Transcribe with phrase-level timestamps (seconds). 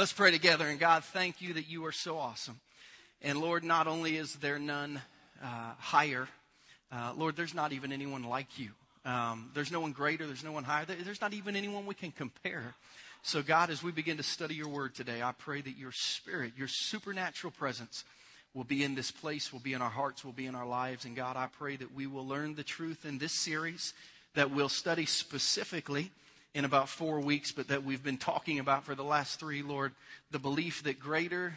[0.00, 0.66] Let's pray together.
[0.66, 2.58] And God, thank you that you are so awesome.
[3.20, 4.98] And Lord, not only is there none
[5.44, 6.26] uh, higher,
[6.90, 8.70] uh, Lord, there's not even anyone like you.
[9.04, 12.12] Um, there's no one greater, there's no one higher, there's not even anyone we can
[12.12, 12.74] compare.
[13.20, 16.52] So, God, as we begin to study your word today, I pray that your spirit,
[16.56, 18.04] your supernatural presence,
[18.54, 21.04] will be in this place, will be in our hearts, will be in our lives.
[21.04, 23.92] And God, I pray that we will learn the truth in this series
[24.32, 26.10] that we'll study specifically
[26.54, 29.92] in about four weeks, but that we've been talking about for the last three, Lord,
[30.30, 31.54] the belief that greater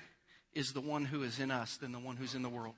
[0.53, 2.75] is the one who is in us than the one who's in the world.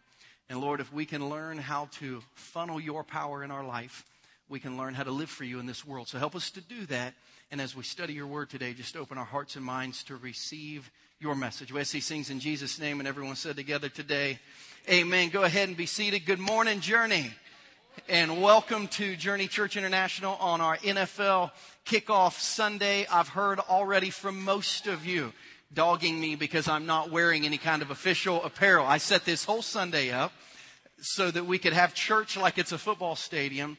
[0.49, 4.05] And Lord, if we can learn how to funnel your power in our life,
[4.47, 6.07] we can learn how to live for you in this world.
[6.07, 7.15] So help us to do that.
[7.51, 10.89] And as we study your word today, just open our hearts and minds to receive
[11.19, 11.73] your message.
[11.73, 14.39] Wesley sings in Jesus' name, and everyone said together today,
[14.87, 15.29] Amen.
[15.29, 16.25] Go ahead and be seated.
[16.25, 17.31] Good morning, Journey.
[18.07, 21.51] And welcome to Journey Church International on our NFL
[21.85, 23.07] kickoff Sunday.
[23.11, 25.33] I've heard already from most of you
[25.73, 28.85] dogging me because I'm not wearing any kind of official apparel.
[28.85, 30.31] I set this whole Sunday up
[30.99, 33.77] so that we could have church like it's a football stadium.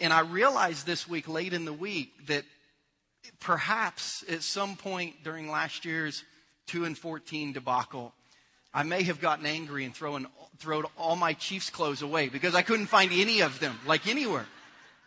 [0.00, 2.44] And I realized this week, late in the week, that
[3.40, 6.24] perhaps at some point during last year's
[6.66, 8.12] 2 and 14 debacle,
[8.74, 10.26] I may have gotten angry and thrown,
[10.58, 14.46] thrown all my Chiefs clothes away because I couldn't find any of them, like anywhere.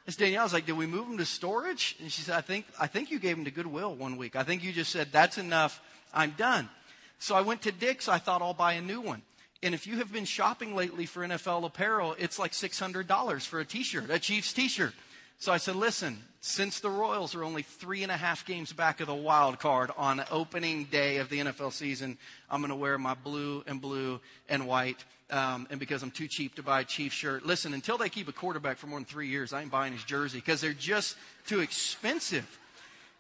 [0.08, 1.96] As Danielle was like, did we move them to storage?
[2.00, 4.36] And she said, I think, I think you gave them to Goodwill one week.
[4.36, 5.82] I think you just said, that's enough.
[6.14, 6.70] I'm done.
[7.18, 8.08] So I went to Dick's.
[8.08, 9.24] I thought I'll buy a new one.
[9.64, 13.66] And if you have been shopping lately for NFL apparel, it's like $600 for a
[13.66, 14.94] t-shirt, a Chiefs t-shirt.
[15.38, 19.00] So I said, listen, since the Royals are only three and a half games back
[19.02, 22.18] of the wild card on opening day of the NFL season,
[22.50, 25.04] I'm going to wear my blue and blue and white.
[25.32, 28.28] Um, and because I'm too cheap to buy a Chiefs shirt, listen, until they keep
[28.28, 31.18] a quarterback for more than three years, I ain't buying his jersey because they're just
[31.48, 32.60] too expensive.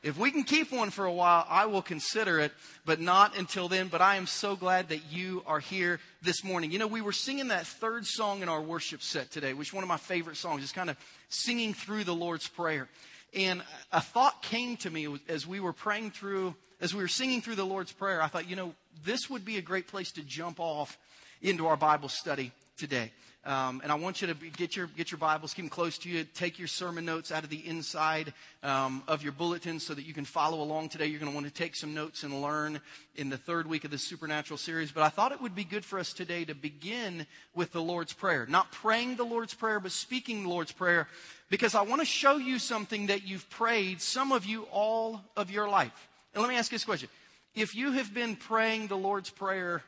[0.05, 2.51] If we can keep one for a while, I will consider it,
[2.85, 3.87] but not until then.
[3.87, 6.69] But I am so glad that you are here this morning.
[6.69, 9.73] You know, we were singing that third song in our worship set today, which is
[9.73, 10.61] one of my favorite songs.
[10.61, 10.97] It's kind of
[11.29, 12.87] singing through the Lord's Prayer.
[13.33, 17.41] And a thought came to me as we were praying through, as we were singing
[17.41, 18.21] through the Lord's Prayer.
[18.21, 20.99] I thought, you know, this would be a great place to jump off
[21.41, 23.11] into our Bible study today.
[23.45, 26.09] Um, and I want you to get your, get your Bibles, keep them close to
[26.09, 26.23] you.
[26.23, 28.33] Take your sermon notes out of the inside
[28.63, 31.05] um, of your bulletin so that you can follow along today.
[31.05, 32.81] You're going to want to take some notes and learn
[33.15, 34.91] in the third week of the Supernatural series.
[34.91, 38.13] But I thought it would be good for us today to begin with the Lord's
[38.13, 38.47] Prayer.
[38.49, 41.07] Not praying the Lord's Prayer, but speaking the Lord's Prayer
[41.51, 45.51] because I want to show you something that you've prayed, some of you, all of
[45.51, 46.07] your life.
[46.33, 47.09] And let me ask you this question.
[47.53, 49.83] If you have been praying the Lord's Prayer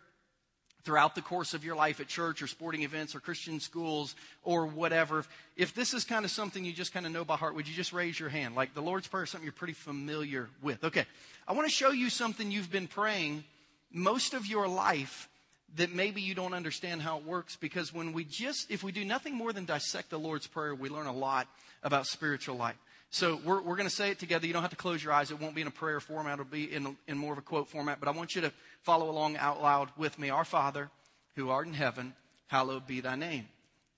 [0.87, 4.15] throughout the course of your life at church or sporting events or Christian schools
[4.45, 5.25] or whatever,
[5.57, 7.75] if this is kind of something you just kind of know by heart, would you
[7.75, 8.55] just raise your hand?
[8.55, 10.85] Like the Lord's Prayer is something you're pretty familiar with.
[10.85, 11.05] Okay.
[11.45, 13.43] I want to show you something you've been praying
[13.91, 15.27] most of your life
[15.75, 19.03] that maybe you don't understand how it works because when we just, if we do
[19.03, 21.49] nothing more than dissect the Lord's Prayer, we learn a lot
[21.83, 22.77] about spiritual life.
[23.09, 24.45] So we're, we're going to say it together.
[24.47, 25.31] You don't have to close your eyes.
[25.31, 26.33] It won't be in a prayer format.
[26.33, 27.99] It'll be in, in more of a quote format.
[27.99, 28.51] But I want you to
[28.83, 30.29] follow along out loud with me.
[30.29, 30.89] Our Father,
[31.35, 32.13] who art in heaven,
[32.47, 33.47] hallowed be thy name.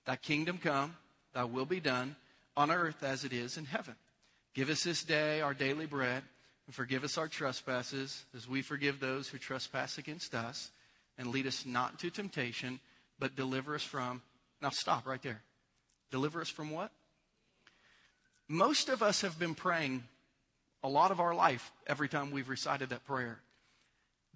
[0.04, 0.96] Thy kingdom come,
[1.34, 2.16] thy will be done
[2.56, 3.94] on earth as it is in heaven.
[4.54, 6.22] Give us this day our daily bread
[6.66, 10.70] and forgive us our trespasses as we forgive those who trespass against us.
[11.18, 12.80] And lead us not into temptation,
[13.18, 14.22] but deliver us from.
[14.62, 15.42] Now stop right there.
[16.10, 16.90] Deliver us from what?
[18.52, 20.02] Most of us have been praying
[20.82, 23.38] a lot of our life every time we've recited that prayer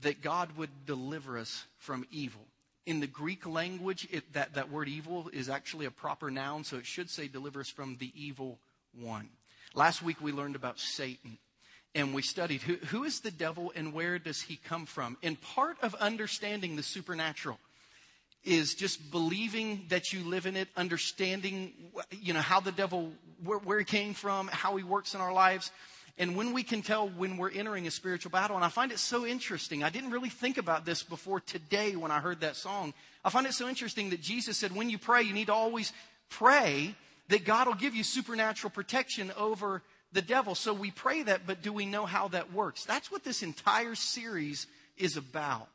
[0.03, 2.43] that God would deliver us from evil.
[2.87, 6.77] In the Greek language, it, that, that word evil is actually a proper noun, so
[6.77, 8.61] it should say deliver us from the evil
[8.97, 9.31] one.
[9.75, 11.39] Last week we learned about Satan
[11.93, 15.17] and we studied who, who is the devil and where does he come from.
[15.25, 17.59] And part of understanding the supernatural
[18.45, 21.73] is just believing that you live in it, understanding,
[22.11, 23.13] you know, how the devil,
[23.43, 25.71] where, where he came from, how he works in our lives.
[26.19, 28.99] And when we can tell when we're entering a spiritual battle, and I find it
[28.99, 29.83] so interesting.
[29.83, 32.95] I didn't really think about this before today when I heard that song.
[33.25, 35.93] I find it so interesting that Jesus said, when you pray, you need to always
[36.29, 36.95] pray
[37.29, 39.83] that God will give you supernatural protection over
[40.13, 40.55] the devil.
[40.55, 42.85] So we pray that, but do we know how that works?
[42.85, 44.67] That's what this entire series
[44.97, 45.69] is about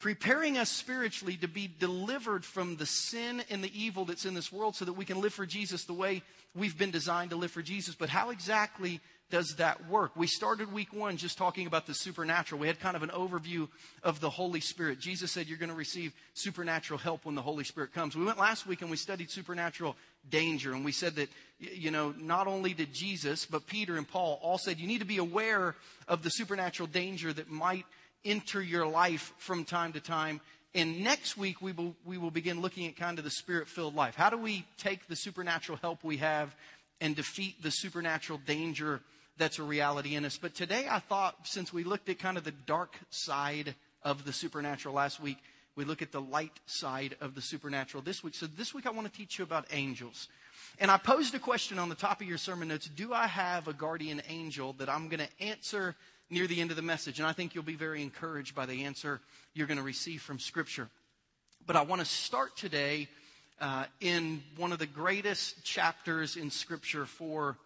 [0.00, 4.50] preparing us spiritually to be delivered from the sin and the evil that's in this
[4.50, 6.22] world so that we can live for Jesus the way
[6.54, 7.94] we've been designed to live for Jesus.
[7.94, 9.00] But how exactly
[9.30, 10.16] does that work?
[10.16, 12.60] We started week one just talking about the supernatural.
[12.60, 13.68] We had kind of an overview
[14.02, 15.00] of the Holy Spirit.
[15.00, 18.16] Jesus said you're going to receive supernatural help when the Holy Spirit comes.
[18.16, 19.96] We went last week and we studied supernatural
[20.30, 20.72] danger.
[20.72, 24.58] And we said that, you know, not only did Jesus, but Peter and Paul all
[24.58, 25.76] said you need to be aware
[26.08, 27.84] of the supernatural danger that might
[28.24, 30.40] enter your life from time to time.
[30.74, 33.94] And next week, we will, we will begin looking at kind of the spirit filled
[33.94, 34.14] life.
[34.14, 36.54] How do we take the supernatural help we have
[37.00, 39.00] and defeat the supernatural danger
[39.36, 40.38] that's a reality in us?
[40.38, 44.32] But today, I thought, since we looked at kind of the dark side of the
[44.32, 45.38] supernatural last week,
[45.74, 48.34] we look at the light side of the supernatural this week.
[48.34, 50.28] So this week, I want to teach you about angels.
[50.78, 53.66] And I posed a question on the top of your sermon notes Do I have
[53.66, 55.96] a guardian angel that I'm going to answer
[56.30, 57.18] near the end of the message?
[57.18, 59.20] And I think you'll be very encouraged by the answer
[59.52, 60.88] you're going to receive from Scripture.
[61.66, 63.08] But I want to start today
[63.60, 67.58] uh, in one of the greatest chapters in Scripture for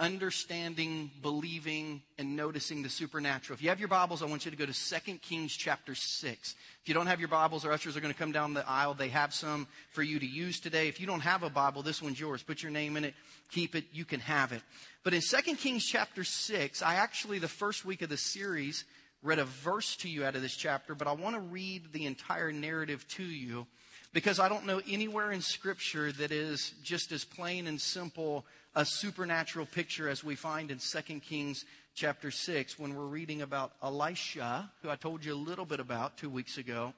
[0.00, 3.54] understanding, believing, and noticing the supernatural.
[3.54, 6.54] If you have your Bibles, I want you to go to 2 Kings chapter 6.
[6.82, 8.94] If you don't have your Bibles, our ushers are going to come down the aisle.
[8.94, 10.88] They have some for you to use today.
[10.88, 12.42] If you don't have a Bible, this one's yours.
[12.42, 13.14] Put your name in it,
[13.52, 14.62] keep it, you can have it.
[15.04, 18.84] But in 2 Kings chapter 6, I actually, the first week of the series,
[19.22, 22.06] read a verse to you out of this chapter, but I want to read the
[22.06, 23.66] entire narrative to you
[24.12, 28.44] because I don't know anywhere in Scripture that is just as plain and simple
[28.76, 33.72] a supernatural picture as we find in 2 Kings chapter 6 when we're reading about
[33.80, 36.92] Elisha, who I told you a little bit about two weeks ago,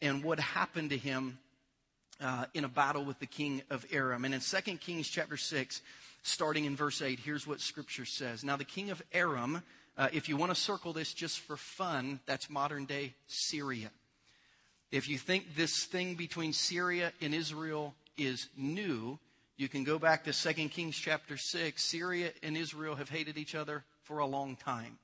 [0.00, 1.38] and what happened to him
[2.22, 4.24] uh, in a battle with the king of Aram.
[4.24, 5.82] And in 2 Kings chapter 6,
[6.22, 8.42] starting in verse 8, here's what scripture says.
[8.42, 9.62] Now, the king of Aram,
[9.98, 13.90] uh, if you want to circle this just for fun, that's modern day Syria.
[14.90, 19.18] If you think this thing between Syria and Israel is new,
[19.60, 21.84] you can go back to 2 Kings chapter 6.
[21.84, 24.96] Syria and Israel have hated each other for a long time.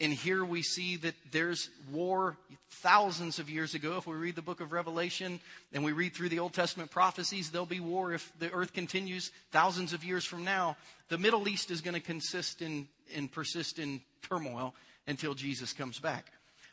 [0.00, 2.36] And here we see that there's war
[2.68, 3.96] thousands of years ago.
[3.98, 5.38] If we read the book of Revelation
[5.72, 9.30] and we read through the Old Testament prophecies, there'll be war if the earth continues
[9.52, 10.76] thousands of years from now.
[11.08, 14.74] The Middle East is going to consist in and persist in turmoil
[15.06, 16.26] until Jesus comes back.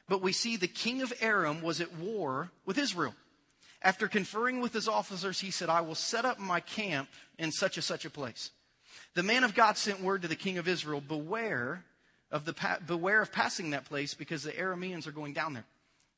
[0.07, 3.13] But we see the king of Aram was at war with Israel.
[3.81, 7.77] After conferring with his officers, he said, I will set up my camp in such
[7.77, 8.51] and such a place.
[9.13, 11.85] The man of God sent word to the king of Israel, beware
[12.31, 12.55] of the
[12.85, 15.65] beware of passing that place because the Arameans are going down there.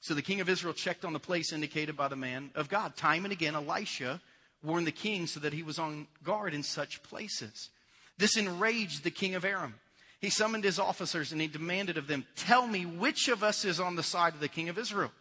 [0.01, 2.97] So the king of Israel checked on the place indicated by the man of God.
[2.97, 4.19] Time and again, Elisha
[4.63, 7.69] warned the king so that he was on guard in such places.
[8.17, 9.75] This enraged the king of Aram.
[10.19, 13.79] He summoned his officers and he demanded of them, Tell me which of us is
[13.79, 15.11] on the side of the king of Israel.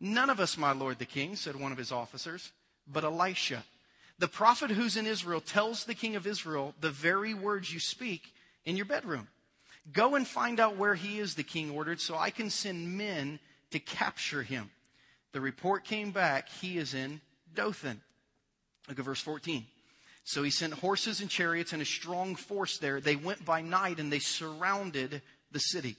[0.00, 2.52] None of us, my lord the king, said one of his officers,
[2.86, 3.64] but Elisha.
[4.18, 8.32] The prophet who's in Israel tells the king of Israel the very words you speak
[8.64, 9.28] in your bedroom.
[9.92, 13.38] Go and find out where he is, the king ordered, so I can send men
[13.70, 14.70] to capture him.
[15.32, 17.20] The report came back, he is in
[17.54, 18.00] Dothan.
[18.88, 19.66] Look at verse 14.
[20.24, 23.00] So he sent horses and chariots and a strong force there.
[23.00, 25.20] They went by night and they surrounded
[25.50, 25.96] the city.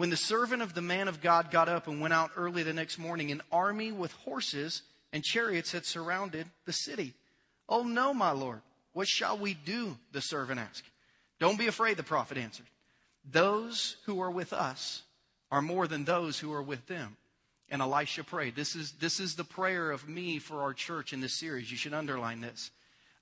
[0.00, 2.72] When the servant of the man of God got up and went out early the
[2.72, 4.80] next morning, an army with horses
[5.12, 7.12] and chariots had surrounded the city.
[7.68, 8.62] Oh, no, my Lord.
[8.94, 9.98] What shall we do?
[10.12, 10.88] The servant asked.
[11.38, 12.64] Don't be afraid, the prophet answered.
[13.30, 15.02] Those who are with us
[15.52, 17.18] are more than those who are with them.
[17.68, 18.56] And Elisha prayed.
[18.56, 21.70] This is, this is the prayer of me for our church in this series.
[21.70, 22.70] You should underline this.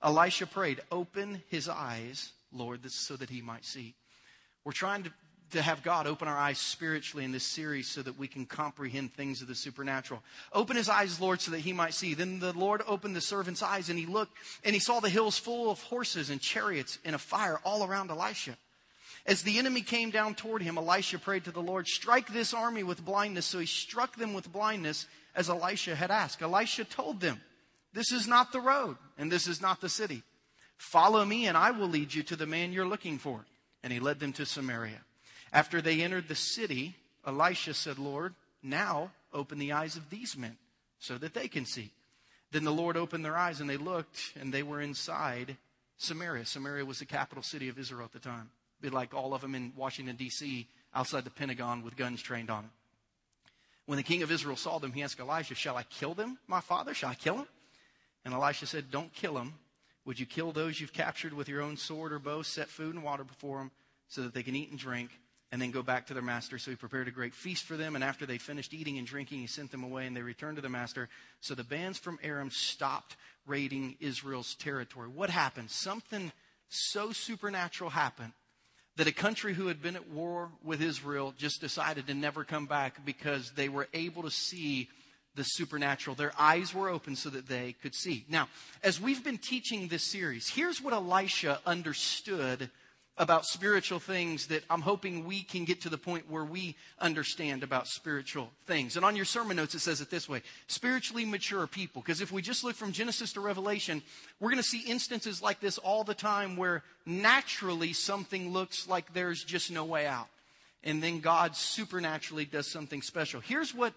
[0.01, 3.95] Elisha prayed, Open his eyes, Lord, so that he might see.
[4.63, 5.11] We're trying to
[5.51, 9.13] to have God open our eyes spiritually in this series so that we can comprehend
[9.13, 10.21] things of the supernatural.
[10.53, 12.13] Open his eyes, Lord, so that he might see.
[12.13, 15.37] Then the Lord opened the servant's eyes and he looked and he saw the hills
[15.37, 18.57] full of horses and chariots and a fire all around Elisha.
[19.25, 22.83] As the enemy came down toward him, Elisha prayed to the Lord, strike this army
[22.83, 23.45] with blindness.
[23.45, 26.41] So he struck them with blindness as Elisha had asked.
[26.41, 27.41] Elisha told them,
[27.93, 30.23] this is not the road and this is not the city.
[30.77, 33.45] Follow me and I will lead you to the man you're looking for.
[33.83, 35.01] And he led them to Samaria.
[35.51, 40.57] After they entered the city, Elisha said, Lord, now open the eyes of these men
[40.99, 41.91] so that they can see.
[42.51, 45.57] Then the Lord opened their eyes and they looked and they were inside
[45.97, 46.45] Samaria.
[46.45, 48.49] Samaria was the capital city of Israel at the time.
[48.81, 52.63] Be like all of them in Washington, D.C., outside the Pentagon with guns trained on
[52.63, 52.71] them.
[53.85, 56.61] When the king of Israel saw them, he asked Elisha, Shall I kill them, my
[56.61, 56.93] father?
[56.93, 57.47] Shall I kill them?
[58.23, 59.55] And Elisha said, Don't kill them.
[60.05, 62.41] Would you kill those you've captured with your own sword or bow?
[62.41, 63.71] Set food and water before them
[64.07, 65.11] so that they can eat and drink
[65.51, 66.57] and then go back to their master.
[66.59, 67.95] So he prepared a great feast for them.
[67.95, 70.61] And after they finished eating and drinking, he sent them away and they returned to
[70.61, 71.09] their master.
[71.41, 73.15] So the bands from Aram stopped
[73.47, 75.07] raiding Israel's territory.
[75.07, 75.71] What happened?
[75.71, 76.31] Something
[76.69, 78.33] so supernatural happened
[78.97, 82.65] that a country who had been at war with Israel just decided to never come
[82.65, 84.89] back because they were able to see
[85.35, 86.15] the supernatural.
[86.15, 88.25] Their eyes were open so that they could see.
[88.29, 88.49] Now,
[88.83, 92.69] as we've been teaching this series, here's what Elisha understood
[93.19, 97.63] about spiritual things that I'm hoping we can get to the point where we understand
[97.63, 98.95] about spiritual things.
[98.95, 102.01] And on your sermon notes, it says it this way spiritually mature people.
[102.01, 104.01] Because if we just look from Genesis to Revelation,
[104.39, 109.13] we're going to see instances like this all the time where naturally something looks like
[109.13, 110.29] there's just no way out.
[110.85, 113.41] And then God supernaturally does something special.
[113.41, 113.93] Here's what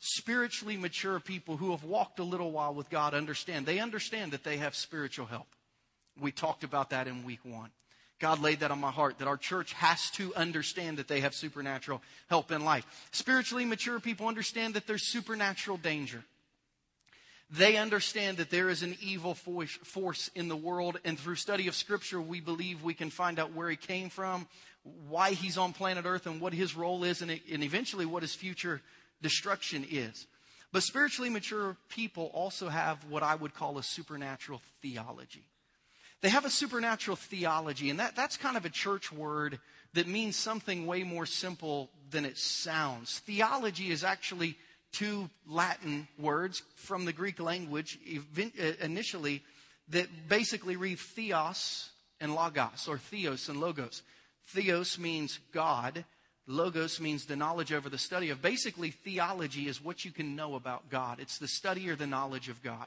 [0.00, 4.44] spiritually mature people who have walked a little while with God understand they understand that
[4.44, 5.46] they have spiritual help.
[6.20, 7.70] We talked about that in week one.
[8.18, 11.34] God laid that on my heart that our church has to understand that they have
[11.34, 12.86] supernatural help in life.
[13.10, 16.24] Spiritually mature people understand that there's supernatural danger.
[17.50, 21.76] They understand that there is an evil force in the world, and through study of
[21.76, 24.48] Scripture, we believe we can find out where he came from,
[25.08, 28.80] why he's on planet Earth, and what his role is, and, eventually what his future
[29.22, 30.26] destruction is.
[30.72, 35.44] But spiritually mature people also have what I would call a supernatural theology.
[36.22, 39.58] They have a supernatural theology, and that, that's kind of a church word
[39.94, 43.18] that means something way more simple than it sounds.
[43.20, 44.56] Theology is actually
[44.92, 47.98] two Latin words from the Greek language
[48.38, 49.42] uh, initially
[49.88, 54.02] that basically read theos and logos, or theos and logos.
[54.46, 56.04] Theos means God.
[56.46, 58.40] Logos means the knowledge over the study of.
[58.40, 61.18] Basically, theology is what you can know about God.
[61.20, 62.86] It's the study or the knowledge of God.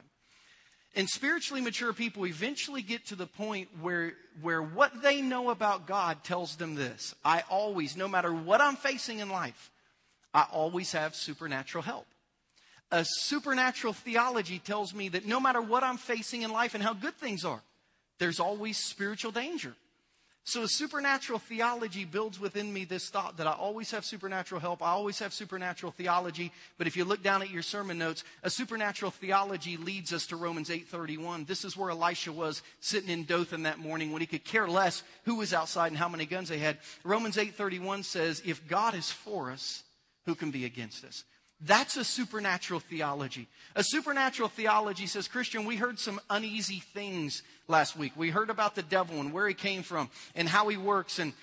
[0.96, 5.86] And spiritually mature people eventually get to the point where, where what they know about
[5.86, 9.70] God tells them this I always, no matter what I'm facing in life,
[10.34, 12.06] I always have supernatural help.
[12.92, 16.92] A supernatural theology tells me that no matter what I'm facing in life and how
[16.92, 17.62] good things are,
[18.18, 19.74] there's always spiritual danger.
[20.50, 24.82] So, a supernatural theology builds within me this thought that I always have supernatural help,
[24.82, 26.50] I always have supernatural theology.
[26.76, 30.34] But if you look down at your sermon notes, a supernatural theology leads us to
[30.34, 31.44] Romans 8:31.
[31.44, 35.04] This is where Elisha was sitting in Dothan that morning when he could care less
[35.22, 36.80] who was outside and how many guns they had.
[37.04, 39.84] Romans 8:31 says, "If God is for us,
[40.26, 41.22] who can be against us?"
[41.62, 43.46] That's a supernatural theology.
[43.76, 48.12] A supernatural theology says, Christian, we heard some uneasy things last week.
[48.16, 51.34] We heard about the devil and where he came from and how he works and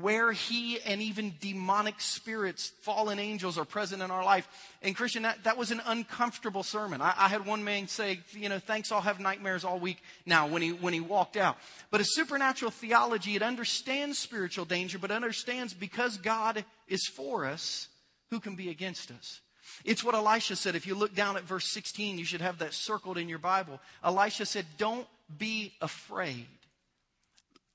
[0.00, 4.48] where he and even demonic spirits, fallen angels are present in our life.
[4.82, 7.00] And Christian, that, that was an uncomfortable sermon.
[7.00, 10.46] I, I had one man say, you know, thanks, I'll have nightmares all week now
[10.46, 11.58] when he, when he walked out.
[11.90, 17.88] But a supernatural theology, it understands spiritual danger, but understands because God is for us,
[18.30, 19.40] who can be against us?
[19.84, 20.74] It's what Elisha said.
[20.74, 23.80] If you look down at verse 16, you should have that circled in your Bible.
[24.02, 25.06] Elisha said, Don't
[25.38, 26.46] be afraid.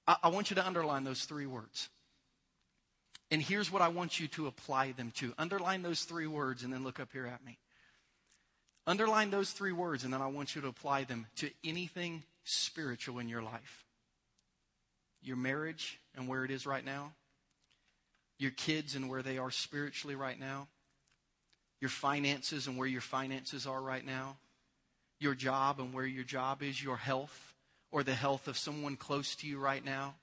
[0.07, 1.89] I, I want you to underline those three words.
[3.31, 5.33] And here's what I want you to apply them to.
[5.38, 7.57] Underline those three words and then look up here at me.
[8.88, 13.17] Underline those three words and then I want you to apply them to anything spiritual
[13.19, 13.83] in your life.
[15.24, 17.13] Your marriage and where it is right now,
[18.38, 20.68] your kids and where they are spiritually right now,
[21.80, 24.38] your finances and where your finances are right now,
[25.20, 27.54] your job and where your job is, your health
[27.92, 30.15] or the health of someone close to you right now.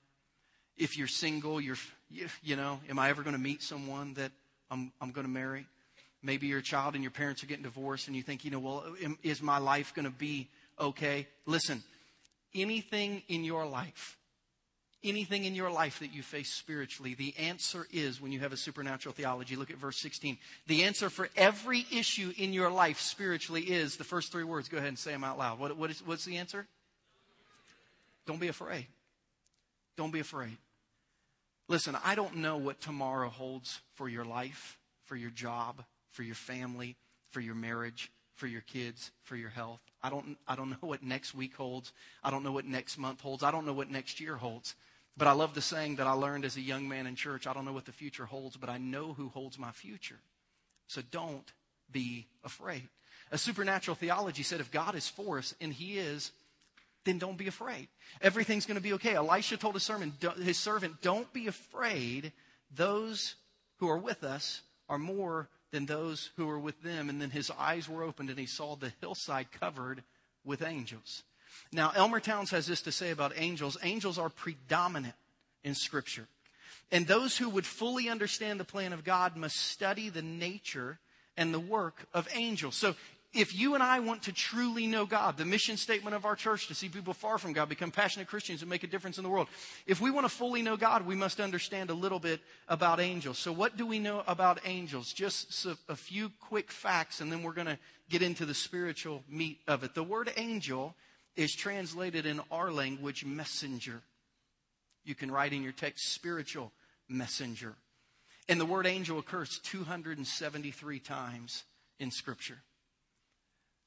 [0.77, 1.77] If you're single, you're,
[2.43, 4.31] you know, am I ever going to meet someone that
[4.69, 5.65] I'm, I'm going to marry?
[6.21, 8.59] Maybe you're a child and your parents are getting divorced and you think, you know,
[8.59, 8.85] well,
[9.23, 11.27] is my life going to be okay?
[11.45, 11.83] Listen,
[12.55, 14.17] anything in your life
[15.03, 17.13] anything in your life that you face spiritually?
[17.13, 19.55] The answer is when you have a supernatural theology.
[19.55, 20.37] Look at verse 16.
[20.67, 24.69] The answer for every issue in your life spiritually is the first three words.
[24.69, 25.59] Go ahead and say them out loud.
[25.59, 26.67] What, what is, what's the answer?
[28.25, 28.87] Don't be afraid.
[29.97, 30.57] Don't be afraid.
[31.67, 36.35] Listen, I don't know what tomorrow holds for your life, for your job, for your
[36.35, 36.95] family,
[37.29, 39.79] for your marriage, for your kids, for your health.
[40.01, 41.93] I don't, I don't know what next week holds.
[42.23, 43.43] I don't know what next month holds.
[43.43, 44.75] I don't know what next year holds.
[45.15, 47.53] But I love the saying that I learned as a young man in church I
[47.53, 50.19] don't know what the future holds, but I know who holds my future.
[50.87, 51.51] So don't
[51.91, 52.89] be afraid.
[53.31, 56.31] A supernatural theology said if God is for us, and He is,
[57.05, 57.87] then don't be afraid.
[58.21, 59.15] Everything's going to be okay.
[59.15, 62.31] Elisha told his, sermon, his servant, Don't be afraid.
[62.75, 63.35] Those
[63.77, 67.09] who are with us are more than those who are with them.
[67.09, 70.03] And then his eyes were opened and he saw the hillside covered
[70.45, 71.23] with angels.
[71.71, 75.15] Now, Elmer Towns has this to say about angels angels are predominant
[75.63, 76.27] in Scripture.
[76.91, 80.99] And those who would fully understand the plan of God must study the nature
[81.37, 82.75] and the work of angels.
[82.75, 82.95] So,
[83.33, 86.67] if you and I want to truly know God, the mission statement of our church
[86.67, 89.29] to see people far from God become passionate Christians and make a difference in the
[89.29, 89.47] world.
[89.87, 93.39] If we want to fully know God, we must understand a little bit about angels.
[93.39, 95.11] So, what do we know about angels?
[95.11, 99.59] Just a few quick facts, and then we're going to get into the spiritual meat
[99.67, 99.95] of it.
[99.95, 100.93] The word angel
[101.35, 104.01] is translated in our language messenger.
[105.03, 106.71] You can write in your text spiritual
[107.09, 107.75] messenger.
[108.47, 111.63] And the word angel occurs 273 times
[111.99, 112.57] in Scripture.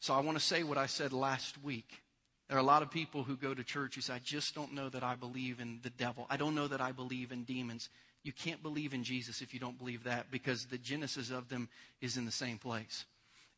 [0.01, 2.03] So I want to say what I said last week.
[2.49, 4.73] There are a lot of people who go to church who say, I just don't
[4.73, 6.27] know that I believe in the devil.
[6.31, 7.89] I don't know that I believe in demons.
[8.23, 11.69] You can't believe in Jesus if you don't believe that because the genesis of them
[12.01, 13.05] is in the same place.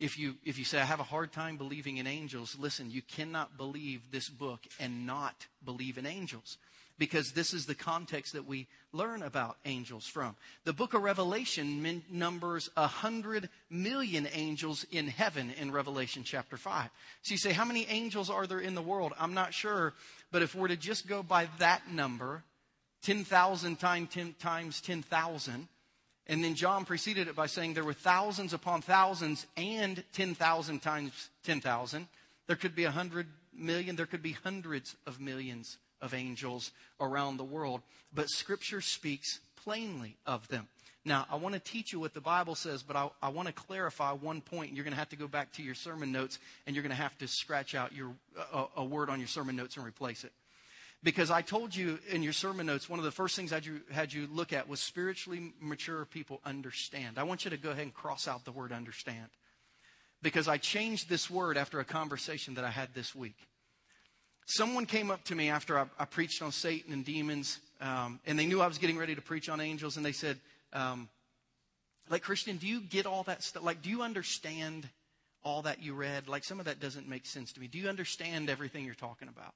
[0.00, 3.02] If you, if you say, I have a hard time believing in angels, listen, you
[3.02, 6.56] cannot believe this book and not believe in angels
[6.98, 10.34] because this is the context that we learn about angels from.
[10.64, 16.90] The book of Revelation numbers a hundred million angels in heaven in Revelation chapter 5.
[17.22, 19.12] So you say, how many angels are there in the world?
[19.18, 19.94] I'm not sure,
[20.32, 22.42] but if we're to just go by that number,
[23.02, 25.68] 10,000 times 10 times 10,000,
[26.28, 31.30] and then John preceded it by saying there were thousands upon thousands and 10,000 times
[31.44, 32.06] 10,000.
[32.46, 36.70] There could be a hundred million, there could be hundreds of millions of angels
[37.00, 37.80] around the world.
[38.14, 40.68] But Scripture speaks plainly of them.
[41.04, 43.54] Now, I want to teach you what the Bible says, but I, I want to
[43.54, 44.74] clarify one point.
[44.74, 47.02] You're going to have to go back to your sermon notes and you're going to
[47.02, 48.12] have to scratch out your,
[48.52, 50.32] a, a word on your sermon notes and replace it.
[51.02, 53.60] Because I told you in your sermon notes, one of the first things I
[53.92, 57.18] had you, look at was spiritually mature people understand.
[57.18, 59.28] I want you to go ahead and cross out the word understand.
[60.22, 63.36] Because I changed this word after a conversation that I had this week.
[64.46, 68.36] Someone came up to me after I, I preached on Satan and demons, um, and
[68.36, 70.38] they knew I was getting ready to preach on angels, and they said,
[70.72, 71.08] um,
[72.10, 73.62] like, Christian, do you get all that stuff?
[73.62, 74.88] Like, do you understand
[75.44, 76.26] all that you read?
[76.26, 77.68] Like, some of that doesn't make sense to me.
[77.68, 79.54] Do you understand everything you're talking about?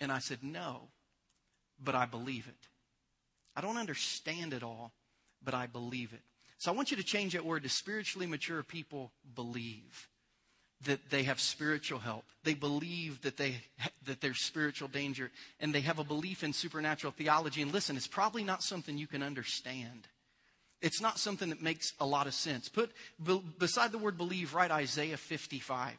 [0.00, 0.88] And I said, No,
[1.82, 2.68] but I believe it.
[3.56, 4.92] I don't understand it all,
[5.42, 6.20] but I believe it.
[6.58, 10.08] So I want you to change that word to spiritually mature people believe
[10.84, 12.24] that they have spiritual help.
[12.44, 13.56] They believe that they
[14.06, 18.06] that there's spiritual danger and they have a belief in supernatural theology and listen, it's
[18.06, 20.06] probably not something you can understand.
[20.80, 22.68] It's not something that makes a lot of sense.
[22.68, 22.92] Put
[23.58, 25.94] beside the word believe write Isaiah 55.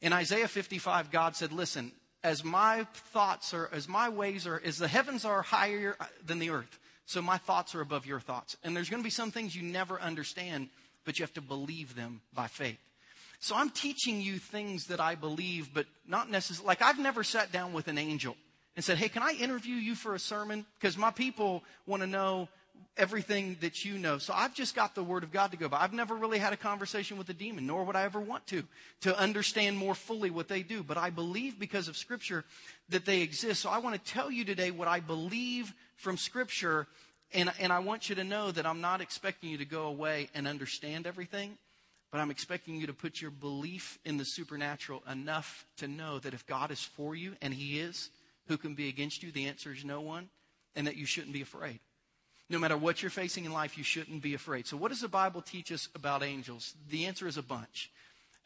[0.00, 1.92] In Isaiah 55 God said, "Listen,
[2.26, 6.50] as my thoughts are, as my ways are, as the heavens are higher than the
[6.50, 8.56] earth, so my thoughts are above your thoughts.
[8.64, 10.68] And there's going to be some things you never understand,
[11.04, 12.80] but you have to believe them by faith.
[13.38, 17.52] So I'm teaching you things that I believe, but not necessarily, like I've never sat
[17.52, 18.36] down with an angel
[18.74, 20.66] and said, Hey, can I interview you for a sermon?
[20.80, 22.48] Because my people want to know
[22.96, 24.18] everything that you know.
[24.18, 25.80] So I've just got the word of God to go by.
[25.80, 28.64] I've never really had a conversation with a demon, nor would I ever want to,
[29.02, 30.82] to understand more fully what they do.
[30.82, 32.44] But I believe because of scripture
[32.88, 33.60] that they exist.
[33.60, 36.86] So I want to tell you today what I believe from scripture.
[37.34, 40.30] And, and I want you to know that I'm not expecting you to go away
[40.34, 41.58] and understand everything,
[42.10, 46.34] but I'm expecting you to put your belief in the supernatural enough to know that
[46.34, 48.10] if God is for you, and He is,
[48.48, 49.32] who can be against you?
[49.32, 50.28] The answer is no one,
[50.76, 51.80] and that you shouldn't be afraid.
[52.48, 54.66] No matter what you're facing in life, you shouldn't be afraid.
[54.66, 56.74] So, what does the Bible teach us about angels?
[56.90, 57.90] The answer is a bunch.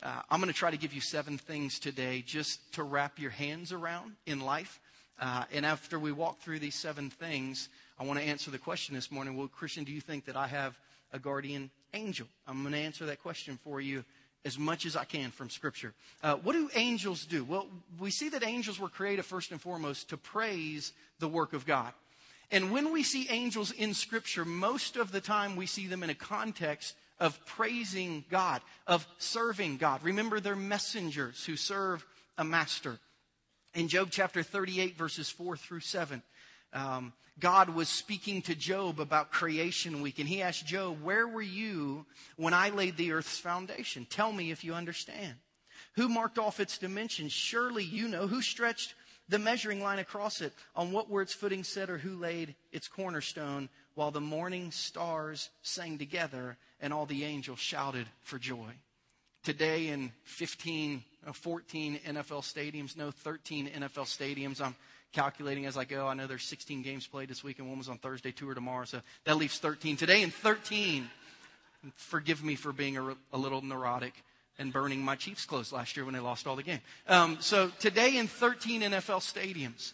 [0.03, 3.31] Uh, I'm going to try to give you seven things today just to wrap your
[3.31, 4.81] hands around in life.
[5.21, 8.95] Uh, and after we walk through these seven things, I want to answer the question
[8.95, 10.79] this morning Well, Christian, do you think that I have
[11.13, 12.27] a guardian angel?
[12.47, 14.05] I'm going to answer that question for you
[14.47, 15.93] as much as I can from Scripture.
[16.23, 17.45] Uh, what do angels do?
[17.45, 17.67] Well,
[17.99, 21.93] we see that angels were created first and foremost to praise the work of God.
[22.51, 26.11] And when we see angels in Scripture, most of the time we see them in
[26.11, 30.03] a context of praising God, of serving God.
[30.03, 32.05] Remember, they're messengers who serve
[32.39, 32.99] a master.
[33.75, 36.23] In Job chapter 38, verses 4 through 7,
[36.73, 41.43] um, God was speaking to Job about creation week, and he asked Job, Where were
[41.43, 44.07] you when I laid the earth's foundation?
[44.09, 45.35] Tell me if you understand.
[45.95, 47.33] Who marked off its dimensions?
[47.33, 48.27] Surely you know.
[48.27, 48.95] Who stretched
[49.31, 52.89] the measuring line across it, on what were its footing set or who laid its
[52.89, 58.73] cornerstone, while the morning stars sang together and all the angels shouted for joy.
[59.45, 64.61] Today in 15, uh, 14 NFL stadiums, no 13 NFL stadiums.
[64.61, 64.75] I'm
[65.13, 66.09] calculating as I go.
[66.09, 68.55] I know there's 16 games played this week and one was on Thursday, two are
[68.55, 69.97] tomorrow, so that leaves 13.
[69.97, 71.09] Today in 13,
[71.95, 74.15] forgive me for being a, a little neurotic
[74.59, 76.81] and burning my Chiefs clothes last year when they lost all the game.
[77.09, 79.93] Um, so today in 13 NFL stadiums,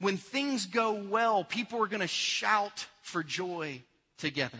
[0.00, 3.82] when things go well, people are going to shout for joy
[4.18, 4.58] together.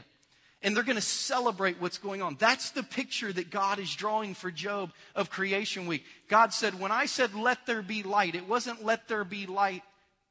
[0.62, 2.36] And they're going to celebrate what's going on.
[2.40, 6.04] That's the picture that God is drawing for Job of creation week.
[6.28, 9.82] God said, when I said, let there be light, it wasn't let there be light,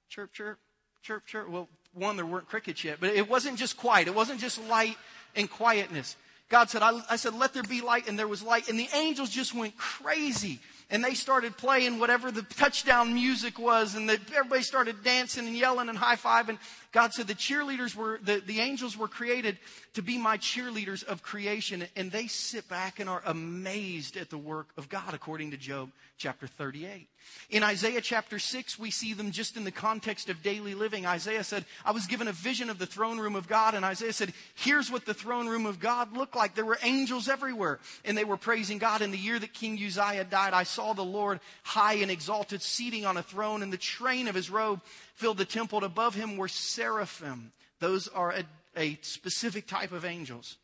[0.09, 0.57] chirp, chirp,
[1.03, 1.49] chirp, chirp.
[1.49, 4.07] Well, one, there weren't crickets yet, but it wasn't just quiet.
[4.07, 4.97] It wasn't just light
[5.35, 6.17] and quietness.
[6.49, 8.69] God said, I, I, said, let there be light, and there was light.
[8.69, 10.59] And the angels just went crazy.
[10.89, 15.89] and they started playing whatever the touchdown music was and everybody started dancing and yelling
[15.89, 16.57] and high-fiving.
[16.95, 19.57] God said the cheerleaders were, the, the angels were created
[19.95, 21.85] to be my cheerleaders of creation.
[21.97, 25.91] And they sit back and are amazed at the work of God, according to Job
[26.17, 27.09] chapter 38.
[27.49, 31.05] In Isaiah chapter 6, we see them just in the context of daily living.
[31.05, 33.73] Isaiah said, I was given a vision of the throne room of God.
[33.73, 36.55] And Isaiah said, here's what the throne room of God looked like.
[36.55, 39.01] There were angels everywhere and they were praising God.
[39.01, 43.05] In the year that King Uzziah died, I saw the Lord high and exalted, seating
[43.05, 44.79] on a throne, and the train of his robe
[45.15, 45.83] filled the temple.
[45.83, 47.51] Above him were seraphim.
[47.79, 48.43] Those are a,
[48.77, 50.57] a specific type of angels.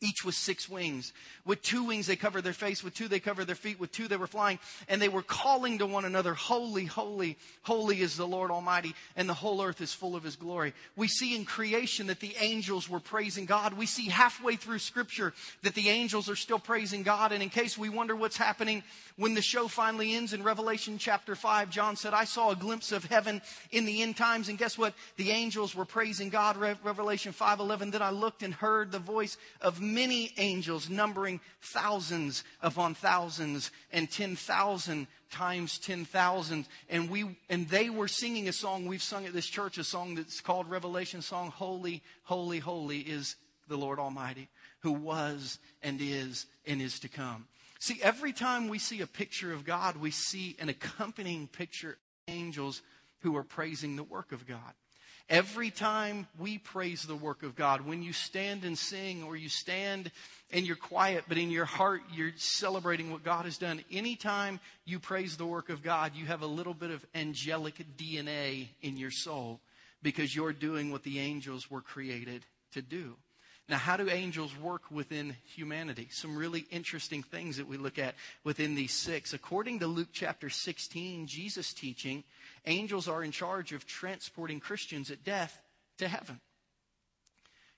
[0.00, 1.12] Each with six wings.
[1.46, 4.08] With two wings they covered their face, with two they covered their feet, with two
[4.08, 8.26] they were flying, and they were calling to one another, Holy, holy, holy is the
[8.26, 10.74] Lord Almighty, and the whole earth is full of his glory.
[10.96, 13.72] We see in creation that the angels were praising God.
[13.72, 15.32] We see halfway through scripture
[15.62, 18.82] that the angels are still praising God, and in case we wonder what's happening
[19.16, 22.92] when the show finally ends in Revelation chapter 5, John said, I saw a glimpse
[22.92, 24.92] of heaven in the end times, and guess what?
[25.16, 26.58] The angels were praising God.
[26.58, 27.92] Revelation 5:11.
[27.92, 34.10] Then I looked and heard the voice of many angels numbering thousands upon thousands and
[34.10, 39.46] 10,000 times 10,000 and we and they were singing a song we've sung at this
[39.46, 43.36] church a song that's called Revelation song holy holy holy is
[43.68, 44.48] the Lord Almighty
[44.80, 47.48] who was and is and is to come.
[47.80, 51.96] See every time we see a picture of God we see an accompanying picture of
[52.28, 52.82] angels
[53.20, 54.74] who are praising the work of God.
[55.28, 59.48] Every time we praise the work of God, when you stand and sing or you
[59.48, 60.12] stand
[60.52, 65.00] and you're quiet, but in your heart you're celebrating what God has done, anytime you
[65.00, 69.10] praise the work of God, you have a little bit of angelic DNA in your
[69.10, 69.58] soul
[70.00, 73.16] because you're doing what the angels were created to do.
[73.68, 76.06] Now, how do angels work within humanity?
[76.12, 79.34] Some really interesting things that we look at within these six.
[79.34, 82.22] According to Luke chapter 16, Jesus teaching,
[82.66, 85.60] angels are in charge of transporting Christians at death
[85.98, 86.40] to heaven.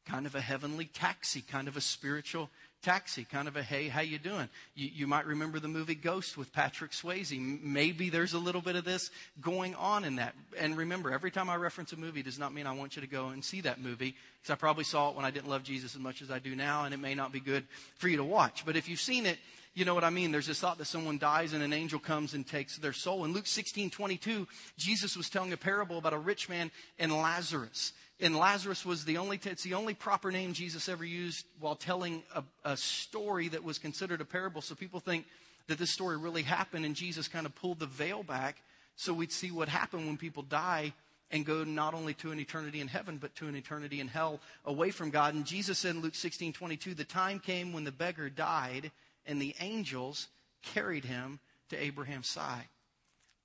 [0.06, 2.48] Kind of a heavenly taxi, kind of a spiritual
[2.82, 4.48] taxi, kind of a hey, how you doing?
[4.74, 7.38] You, you might remember the movie Ghost with Patrick Swayze.
[7.62, 10.34] Maybe there's a little bit of this going on in that.
[10.58, 13.08] And remember, every time I reference a movie does not mean I want you to
[13.08, 15.94] go and see that movie because I probably saw it when I didn't love Jesus
[15.94, 17.64] as much as I do now, and it may not be good
[17.96, 18.64] for you to watch.
[18.64, 19.38] But if you've seen it,
[19.78, 20.32] you know what I mean?
[20.32, 23.24] There's this thought that someone dies and an angel comes and takes their soul.
[23.24, 27.92] In Luke 16, 22, Jesus was telling a parable about a rich man and Lazarus.
[28.20, 32.24] And Lazarus was the only, it's the only proper name Jesus ever used while telling
[32.34, 34.62] a, a story that was considered a parable.
[34.62, 35.26] So people think
[35.68, 38.56] that this story really happened and Jesus kind of pulled the veil back
[38.96, 40.92] so we'd see what happened when people die
[41.30, 44.40] and go not only to an eternity in heaven, but to an eternity in hell
[44.64, 45.34] away from God.
[45.34, 48.90] And Jesus said in Luke 16, 22, the time came when the beggar died
[49.28, 50.26] and the angels
[50.62, 51.38] carried him
[51.68, 52.66] to Abraham's side.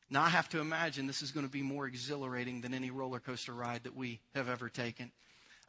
[0.09, 3.19] Now, I have to imagine this is going to be more exhilarating than any roller
[3.19, 5.11] coaster ride that we have ever taken.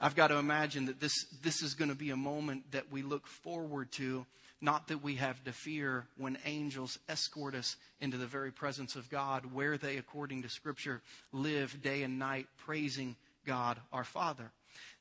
[0.00, 3.02] I've got to imagine that this, this is going to be a moment that we
[3.02, 4.26] look forward to,
[4.60, 9.08] not that we have to fear when angels escort us into the very presence of
[9.08, 11.00] God, where they, according to Scripture,
[11.32, 14.50] live day and night praising God our Father.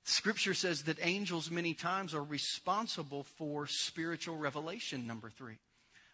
[0.04, 5.56] Scripture says that angels many times are responsible for spiritual revelation, number three.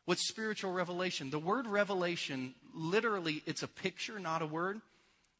[0.06, 1.30] What's spiritual revelation?
[1.30, 4.82] The word revelation, literally, it's a picture, not a word.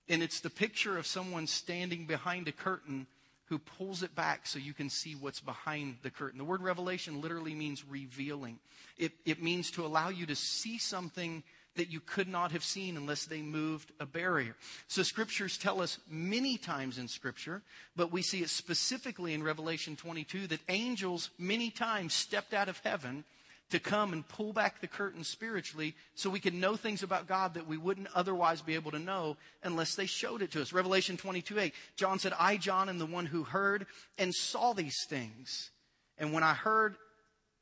[0.08, 3.06] And it's the picture of someone standing behind a curtain
[3.46, 6.38] who pulls it back so you can see what's behind the curtain.
[6.38, 8.60] The word revelation literally means revealing.
[8.98, 11.44] It, it means to allow you to see something
[11.80, 14.54] that you could not have seen unless they moved a barrier.
[14.88, 17.62] So scriptures tell us many times in scripture,
[17.96, 22.78] but we see it specifically in Revelation 22 that angels many times stepped out of
[22.84, 23.24] heaven
[23.70, 27.54] to come and pull back the curtain spiritually so we can know things about God
[27.54, 30.74] that we wouldn't otherwise be able to know unless they showed it to us.
[30.74, 33.86] Revelation 22 8, John said, I, John, am the one who heard
[34.18, 35.72] and saw these things.
[36.18, 36.98] And when I heard,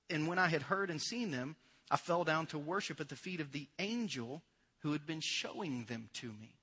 [0.09, 1.55] and when I had heard and seen them,
[1.89, 4.41] I fell down to worship at the feet of the angel
[4.79, 6.55] who had been showing them to me.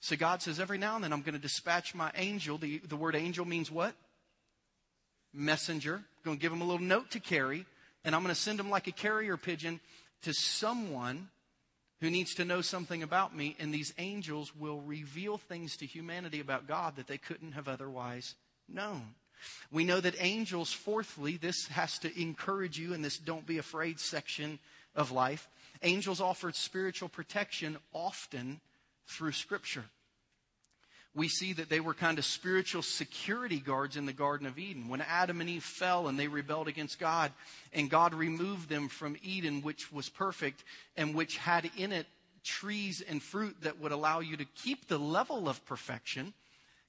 [0.00, 2.58] So God says, every now and then I'm going to dispatch my angel.
[2.58, 3.94] The, the word angel means what?
[5.32, 5.96] Messenger.
[5.96, 7.66] I'm going to give him a little note to carry,
[8.04, 9.80] and I'm going to send him like a carrier pigeon
[10.22, 11.28] to someone
[12.00, 16.38] who needs to know something about me, and these angels will reveal things to humanity
[16.38, 18.34] about God that they couldn't have otherwise
[18.68, 19.14] known.
[19.70, 24.00] We know that angels, fourthly, this has to encourage you in this don't be afraid
[24.00, 24.58] section
[24.94, 25.48] of life.
[25.82, 28.60] Angels offered spiritual protection often
[29.06, 29.84] through Scripture.
[31.14, 34.88] we see that they were kind of spiritual security guards in the Garden of Eden.
[34.88, 37.32] When Adam and Eve fell and they rebelled against God,
[37.72, 40.62] and God removed them from Eden, which was perfect
[40.96, 42.06] and which had in it
[42.44, 46.32] trees and fruit that would allow you to keep the level of perfection,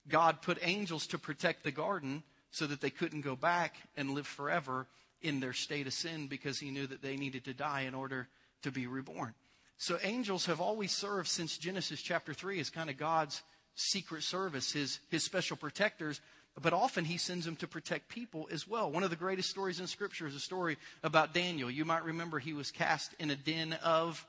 [0.08, 4.28] God put angels to protect the garden so that they couldn't go back and live
[4.28, 4.88] forever
[5.22, 8.28] in their state of sin because he knew that they needed to die in order
[8.64, 9.34] to be reborn.
[9.78, 13.42] So angels have always served since Genesis chapter 3 as kind of God's
[13.76, 16.20] secret service, his, his special protectors,
[16.62, 18.92] but often he sends them to protect people as well.
[18.92, 21.72] One of the greatest stories in Scripture is a story about Daniel.
[21.72, 24.26] You might remember he was cast in a den of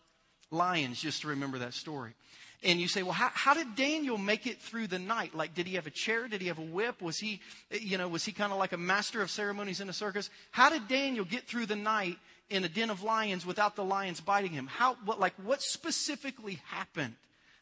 [0.50, 2.12] lions, just to remember that story.
[2.62, 5.34] And you say, well, how, how did Daniel make it through the night?
[5.34, 6.28] Like, did he have a chair?
[6.28, 7.00] Did he have a whip?
[7.00, 9.94] Was he, you know, was he kind of like a master of ceremonies in a
[9.94, 10.28] circus?
[10.50, 12.18] How did Daniel get through the night
[12.50, 14.66] in a den of lions without the lions biting him?
[14.66, 17.14] How, what, like, what specifically happened?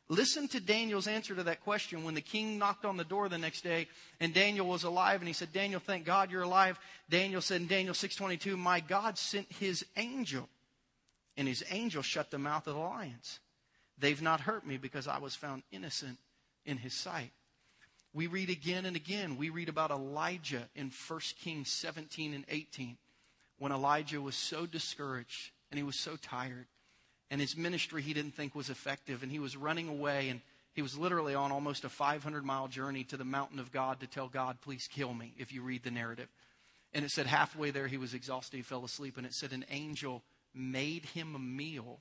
[0.09, 3.38] Listen to Daniel's answer to that question when the king knocked on the door the
[3.38, 3.87] next day
[4.20, 6.79] and Daniel was alive and he said, Daniel, thank God you're alive.
[7.11, 10.48] Daniel said in Daniel 6.22, my God sent his angel
[11.38, 13.38] and his angel shut the mouth of the lions.
[13.96, 16.18] They've not hurt me because I was found innocent
[16.66, 17.31] in his sight.
[18.12, 19.37] We read again and again.
[19.38, 22.98] We read about Elijah in 1 Kings 17 and 18
[23.59, 26.66] when Elijah was so discouraged and he was so tired
[27.31, 30.40] and his ministry he didn't think was effective and he was running away and
[30.74, 34.07] he was literally on almost a 500 mile journey to the mountain of God to
[34.07, 36.29] tell God, please kill me, if you read the narrative.
[36.92, 39.64] And it said halfway there he was exhausted, he fell asleep, and it said an
[39.70, 40.22] angel
[40.59, 42.01] made him a meal.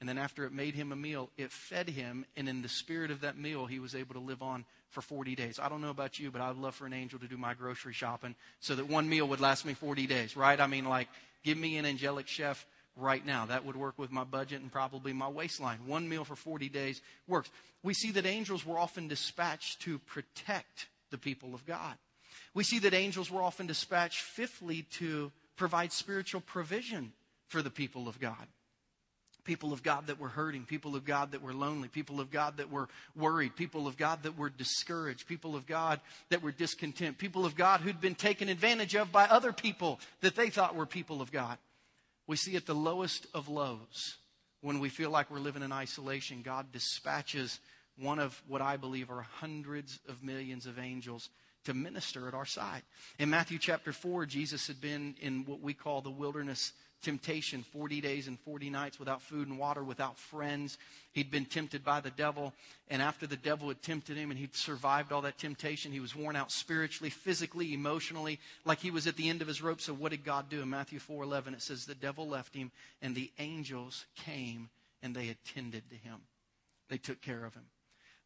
[0.00, 2.26] And then after it made him a meal, it fed him.
[2.36, 5.34] And in the spirit of that meal, he was able to live on for 40
[5.36, 5.58] days.
[5.60, 7.92] I don't know about you, but I'd love for an angel to do my grocery
[7.92, 10.60] shopping so that one meal would last me 40 days, right?
[10.60, 11.08] I mean, like,
[11.44, 13.46] give me an angelic chef right now.
[13.46, 15.78] That would work with my budget and probably my waistline.
[15.86, 17.50] One meal for 40 days works.
[17.82, 21.94] We see that angels were often dispatched to protect the people of God.
[22.54, 27.12] We see that angels were often dispatched, fifthly, to provide spiritual provision
[27.52, 28.46] for the people of God.
[29.44, 32.56] People of God that were hurting, people of God that were lonely, people of God
[32.56, 37.18] that were worried, people of God that were discouraged, people of God that were discontent,
[37.18, 40.86] people of God who'd been taken advantage of by other people that they thought were
[40.86, 41.58] people of God.
[42.26, 44.16] We see at the lowest of lows,
[44.62, 47.58] when we feel like we're living in isolation, God dispatches
[47.98, 51.28] one of what I believe are hundreds of millions of angels
[51.64, 52.82] to minister at our side.
[53.18, 58.00] In Matthew chapter 4, Jesus had been in what we call the wilderness temptation 40
[58.00, 60.78] days and 40 nights without food and water, without friends.
[61.12, 62.54] He'd been tempted by the devil.
[62.88, 66.16] And after the devil had tempted him and he'd survived all that temptation, he was
[66.16, 69.80] worn out spiritually, physically, emotionally, like he was at the end of his rope.
[69.80, 70.62] So what did God do?
[70.62, 72.70] In Matthew 4 11, it says, The devil left him
[73.02, 74.70] and the angels came
[75.02, 76.18] and they attended to him.
[76.88, 77.64] They took care of him.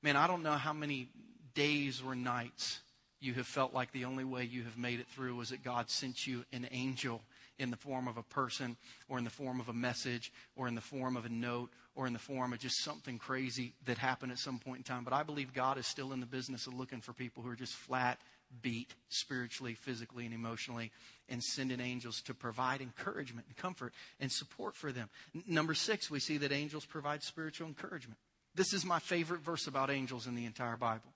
[0.02, 1.08] Man, I don't know how many
[1.54, 2.80] days or nights
[3.20, 5.90] you have felt like the only way you have made it through was that God
[5.90, 7.22] sent you an angel
[7.58, 8.76] in the form of a person
[9.08, 12.06] or in the form of a message or in the form of a note or
[12.06, 15.04] in the form of just something crazy that happened at some point in time.
[15.04, 17.56] But I believe God is still in the business of looking for people who are
[17.56, 18.18] just flat
[18.62, 20.92] beat spiritually, physically, and emotionally,
[21.28, 25.08] and sending angels to provide encouragement and comfort and support for them.
[25.34, 28.18] N- number six, we see that angels provide spiritual encouragement.
[28.54, 31.12] This is my favorite verse about angels in the entire Bible.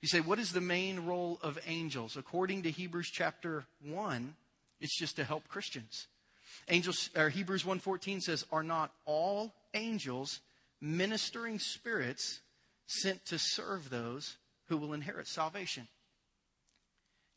[0.00, 2.16] You say, what is the main role of angels?
[2.16, 4.34] According to Hebrews chapter 1,
[4.84, 6.08] it's just to help Christians.
[6.68, 10.40] Angels, or Hebrews 1.14 says, are not all angels
[10.78, 12.40] ministering spirits
[12.86, 14.36] sent to serve those
[14.68, 15.88] who will inherit salvation?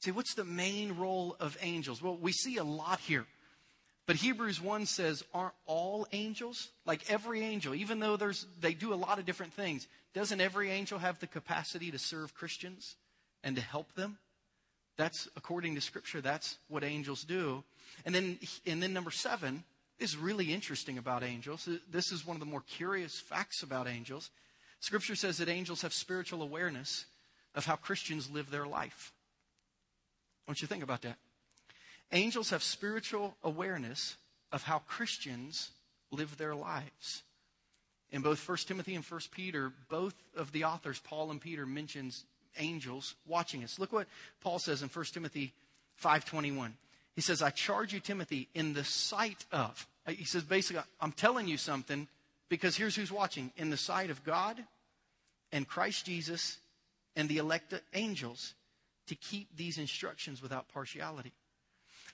[0.04, 2.02] See, what's the main role of angels?
[2.02, 3.26] Well, we see a lot here.
[4.08, 6.70] But Hebrews 1 says, aren't all angels?
[6.86, 10.70] Like every angel, even though there's, they do a lot of different things, doesn't every
[10.70, 12.98] angel have the capacity to serve Christians
[13.42, 14.18] and to help them?
[14.98, 17.64] That's according to scripture, that's what angels do.
[18.06, 19.64] And then, and then number seven
[20.00, 21.70] is really interesting about angels.
[21.90, 24.30] This is one of the more curious facts about angels.
[24.80, 27.06] Scripture says that angels have spiritual awareness
[27.56, 29.12] of how Christians live their life.
[30.48, 31.18] I want you to think about that.
[32.12, 34.18] Angels have spiritual awareness
[34.52, 35.72] of how Christians
[36.12, 37.24] live their lives.
[38.12, 42.24] In both 1 Timothy and 1 Peter, both of the authors, Paul and Peter, mentions
[42.58, 43.80] angels watching us.
[43.80, 44.08] Look what
[44.42, 45.54] Paul says in 1 Timothy
[45.96, 46.78] 5:21.
[47.16, 51.12] He says, "I charge you Timothy in the sight of." Uh, he says basically, I'm
[51.12, 52.08] telling you something
[52.50, 53.52] because here's who's watching.
[53.58, 54.64] In the sight of God
[55.52, 56.60] and Christ Jesus
[57.16, 58.54] and the elect angels
[59.08, 61.34] to keep these instructions without partiality.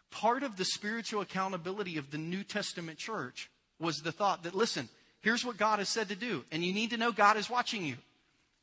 [0.09, 4.89] Part of the spiritual accountability of the New Testament church was the thought that listen,
[5.21, 7.85] here's what God has said to do and you need to know God is watching
[7.85, 7.97] you.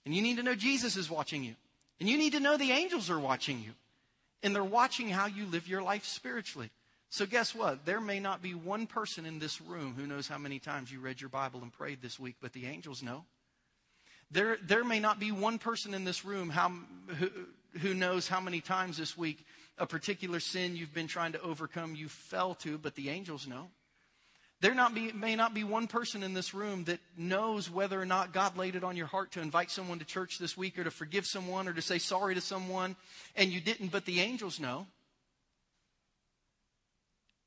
[0.06, 1.54] And you need to know Jesus is watching you.
[2.00, 3.72] And you need to know the angels are watching you.
[4.42, 6.70] And they're watching how you live your life spiritually.
[7.10, 7.84] So, guess what?
[7.84, 11.00] There may not be one person in this room who knows how many times you
[11.00, 13.24] read your Bible and prayed this week, but the angels know.
[14.30, 16.72] There, there may not be one person in this room how,
[17.18, 17.30] who,
[17.80, 19.44] who knows how many times this week
[19.76, 23.68] a particular sin you've been trying to overcome you fell to, but the angels know.
[24.60, 28.04] There not be, may not be one person in this room that knows whether or
[28.04, 30.84] not God laid it on your heart to invite someone to church this week or
[30.84, 32.94] to forgive someone or to say sorry to someone,
[33.36, 34.86] and you didn't, but the angels know.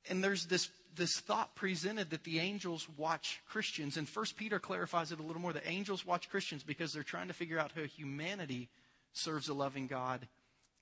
[0.10, 3.96] And there's this, this thought presented that the angels watch Christians.
[3.96, 5.54] And First Peter clarifies it a little more.
[5.54, 8.70] The angels watch Christians because they're trying to figure out how humanity
[9.14, 10.28] serves a loving God,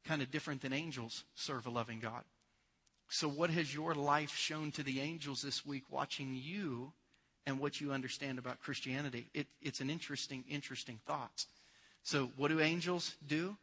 [0.06, 2.24] kind of different than angels serve a loving God.
[3.14, 6.94] So, what has your life shown to the angels this week watching you
[7.46, 9.28] and what you understand about Christianity?
[9.34, 11.46] It, it's an interesting, interesting thought.
[12.04, 13.58] So, what do angels do?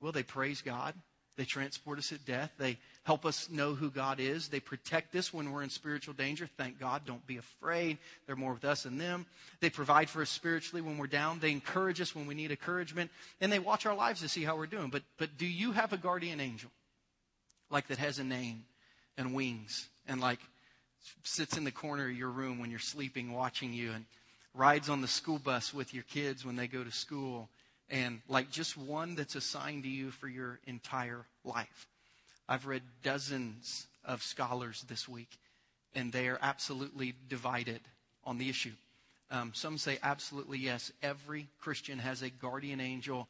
[0.00, 0.94] Well, they praise God.
[1.36, 2.52] They transport us at death.
[2.56, 4.46] They help us know who God is.
[4.46, 6.48] They protect us when we're in spiritual danger.
[6.56, 7.02] Thank God.
[7.04, 7.98] Don't be afraid.
[8.28, 9.26] They're more with us than them.
[9.58, 11.40] They provide for us spiritually when we're down.
[11.40, 13.10] They encourage us when we need encouragement.
[13.40, 14.90] And they watch our lives to see how we're doing.
[14.90, 16.70] But, but do you have a guardian angel?
[17.70, 18.66] Like that has a name
[19.16, 20.40] and wings and like
[21.22, 24.04] sits in the corner of your room when you're sleeping watching you and
[24.54, 27.48] rides on the school bus with your kids when they go to school
[27.90, 31.86] and like just one that's assigned to you for your entire life.
[32.48, 35.30] I've read dozens of scholars this week,
[35.94, 37.80] and they are absolutely divided
[38.24, 38.72] on the issue.
[39.30, 40.92] Um, some say absolutely yes.
[41.02, 43.28] Every Christian has a guardian angel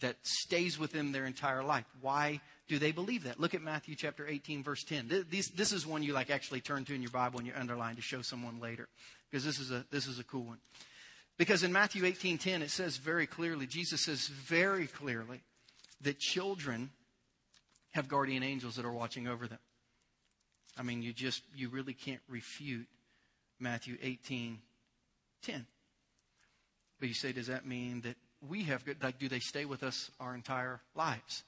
[0.00, 1.84] that stays with them their entire life.
[2.00, 3.38] Why do they believe that?
[3.38, 5.26] Look at Matthew chapter 18, verse 10.
[5.30, 7.96] This, this is one you like actually turn to in your Bible and you underline
[7.96, 8.88] to show someone later,
[9.30, 10.58] because this is a this is a cool one.
[11.36, 15.42] Because in Matthew 18:10 it says very clearly, Jesus says very clearly
[16.00, 16.90] that children
[17.90, 19.58] have guardian angels that are watching over them.
[20.76, 22.86] I mean, you just you really can't refute
[23.60, 25.66] Matthew 18:10.
[26.98, 28.16] But you say, does that mean that
[28.48, 31.42] we have like do they stay with us our entire lives?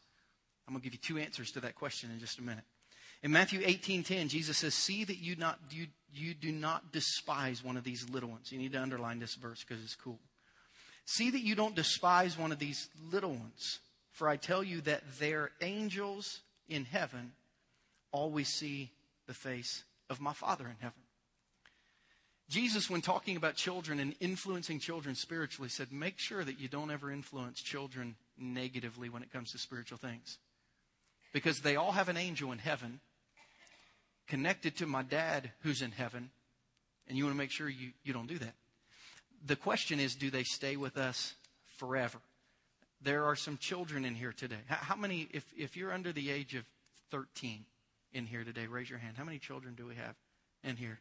[0.67, 2.65] I'm going to give you two answers to that question in just a minute.
[3.23, 7.77] In Matthew 18:10, Jesus says, "See that you not you you do not despise one
[7.77, 10.21] of these little ones." You need to underline this verse because it's cool.
[11.07, 13.79] See that you don't despise one of these little ones,
[14.13, 17.33] for I tell you that their angels in heaven
[18.13, 18.93] always see
[19.27, 21.06] the face of my Father in heaven.
[22.49, 26.91] Jesus, when talking about children and influencing children spiritually, said, Make sure that you don't
[26.91, 30.39] ever influence children negatively when it comes to spiritual things.
[31.33, 33.01] Because they all have an angel in heaven
[34.29, 36.31] connected to my dad who's in heaven,
[37.09, 38.55] and you want to make sure you, you don't do that.
[39.45, 41.35] The question is do they stay with us
[41.79, 42.19] forever?
[43.03, 44.57] There are some children in here today.
[44.69, 46.65] How many, if, if you're under the age of
[47.11, 47.65] 13
[48.13, 49.17] in here today, raise your hand.
[49.17, 50.15] How many children do we have
[50.65, 51.01] in here?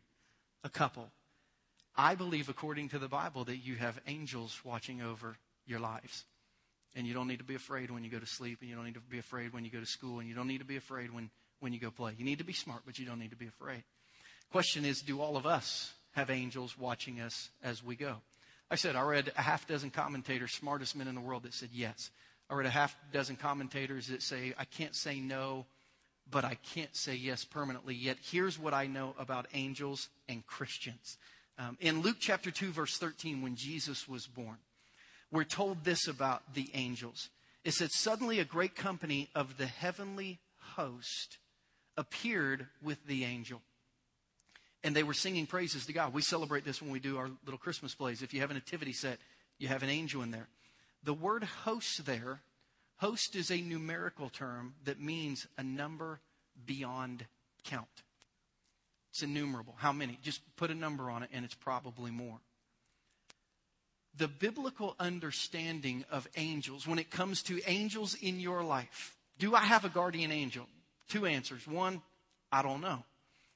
[0.63, 1.09] A couple.
[1.97, 6.25] I believe, according to the Bible, that you have angels watching over your lives.
[6.95, 8.85] And you don't need to be afraid when you go to sleep, and you don't
[8.85, 10.77] need to be afraid when you go to school, and you don't need to be
[10.77, 11.29] afraid when
[11.59, 12.13] when you go play.
[12.17, 13.83] You need to be smart, but you don't need to be afraid.
[14.51, 18.17] Question is, do all of us have angels watching us as we go?
[18.69, 21.69] I said, I read a half dozen commentators, smartest men in the world, that said
[21.73, 22.11] yes.
[22.49, 25.65] I read a half dozen commentators that say, I can't say no,
[26.29, 27.95] but I can't say yes permanently.
[27.95, 31.17] Yet here's what I know about angels and Christians.
[31.57, 34.57] Um, in Luke chapter 2, verse 13, when Jesus was born,
[35.31, 37.29] we're told this about the angels.
[37.63, 41.37] It said, Suddenly a great company of the heavenly host
[41.97, 43.61] appeared with the angel.
[44.83, 46.13] And they were singing praises to God.
[46.13, 48.21] We celebrate this when we do our little Christmas plays.
[48.21, 49.17] If you have a nativity set,
[49.57, 50.47] you have an angel in there.
[51.03, 52.41] The word host there,
[52.97, 56.19] host is a numerical term that means a number
[56.65, 57.25] beyond
[57.63, 58.03] count.
[59.15, 59.75] It's innumerable.
[59.77, 60.19] How many?
[60.23, 62.37] Just put a number on it, and it's probably more.
[64.17, 69.61] The biblical understanding of angels, when it comes to angels in your life, do I
[69.61, 70.67] have a guardian angel?
[71.07, 71.65] Two answers.
[71.65, 72.01] One,
[72.51, 73.05] I don't know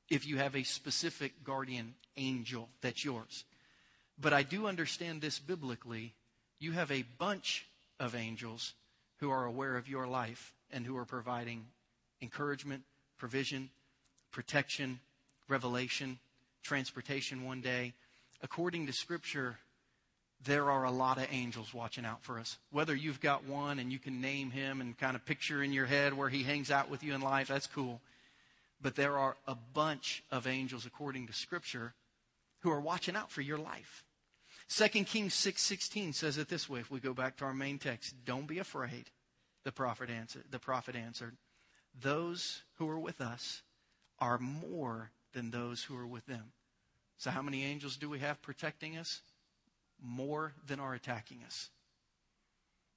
[0.09, 3.43] if you have a specific guardian angel that's yours.
[4.17, 6.13] But I do understand this biblically.
[6.61, 7.67] You have a bunch
[7.99, 8.75] of angels
[9.17, 11.65] who are aware of your life and who are providing
[12.21, 12.83] encouragement,
[13.17, 13.69] provision,
[14.31, 15.01] protection,
[15.49, 16.19] revelation,
[16.63, 17.93] transportation one day.
[18.41, 19.57] According to Scripture,
[20.45, 22.57] there are a lot of angels watching out for us.
[22.71, 25.85] Whether you've got one and you can name him and kind of picture in your
[25.85, 27.99] head where he hangs out with you in life, that's cool.
[28.81, 31.93] But there are a bunch of angels, according to Scripture,
[32.61, 34.05] who are watching out for your life.
[34.69, 38.13] 2 Kings 6:16 says it this way if we go back to our main text,
[38.23, 39.09] don't be afraid.
[39.63, 41.35] The prophet answered, the prophet answered,
[42.01, 43.61] those who are with us
[44.19, 46.51] are more than those who are with them.
[47.17, 49.21] So how many angels do we have protecting us?
[50.01, 51.69] More than are attacking us.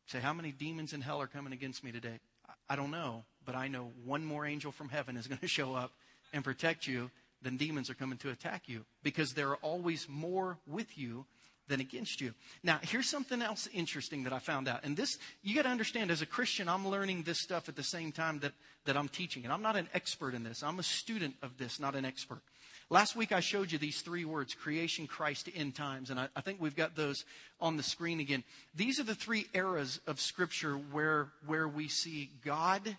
[0.07, 2.20] Say, how many demons in hell are coming against me today?
[2.68, 5.74] I don't know, but I know one more angel from heaven is going to show
[5.74, 5.93] up
[6.33, 7.11] and protect you
[7.43, 11.26] than demons are coming to attack you because there are always more with you
[11.73, 12.35] than against you.
[12.62, 14.85] Now, here's something else interesting that I found out.
[14.85, 17.83] And this, you got to understand, as a Christian, I'm learning this stuff at the
[17.83, 18.53] same time that,
[18.85, 19.45] that I'm teaching.
[19.45, 20.62] And I'm not an expert in this.
[20.62, 22.43] I'm a student of this, not an expert.
[22.91, 26.11] Last week I showed you these three words creation, Christ, end times.
[26.11, 27.25] And I, I, think we've got those
[27.59, 28.45] on the screen again.
[28.75, 32.99] These are the three eras of Scripture where, where we see God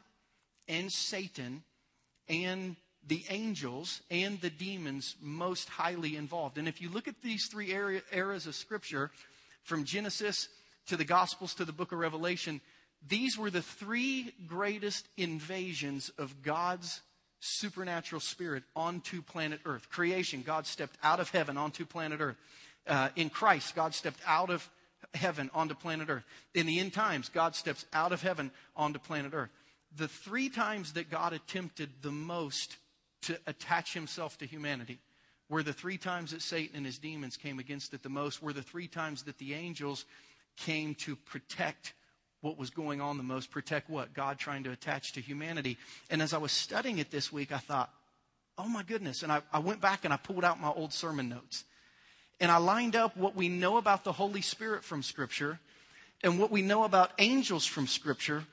[0.68, 1.62] and Satan
[2.28, 2.76] and
[3.08, 6.58] the angels and the demons most highly involved.
[6.58, 7.74] And if you look at these three
[8.12, 9.12] eras of Scripture,
[9.64, 10.50] from Genesis
[10.88, 12.62] to the Gospels to the book of Revelation,
[13.08, 17.02] these were the three greatest invasions of God's
[17.40, 19.90] supernatural spirit onto planet Earth.
[19.90, 22.38] Creation, God stepped out of heaven onto planet Earth.
[22.88, 24.70] Uh, in Christ, God stepped out of
[25.14, 26.24] heaven onto planet Earth.
[26.54, 29.50] In the end times, God steps out of heaven onto planet Earth.
[29.96, 32.78] The three times that God attempted the most
[33.24, 35.00] to attach himself to humanity
[35.50, 38.54] were the three times that Satan and his demons came against it the most, were
[38.54, 40.06] the three times that the angels
[40.58, 41.94] came to protect
[42.42, 43.52] what was going on the most.
[43.52, 44.14] Protect what?
[44.14, 45.78] God trying to attach to humanity.
[46.10, 47.90] And as I was studying it this week, I thought,
[48.58, 49.24] oh my goodness.
[49.24, 51.64] And I, I went back and I pulled out my old sermon notes.
[52.40, 55.60] And I lined up what we know about the Holy Spirit from Scripture
[56.24, 58.44] and what we know about angels from Scripture.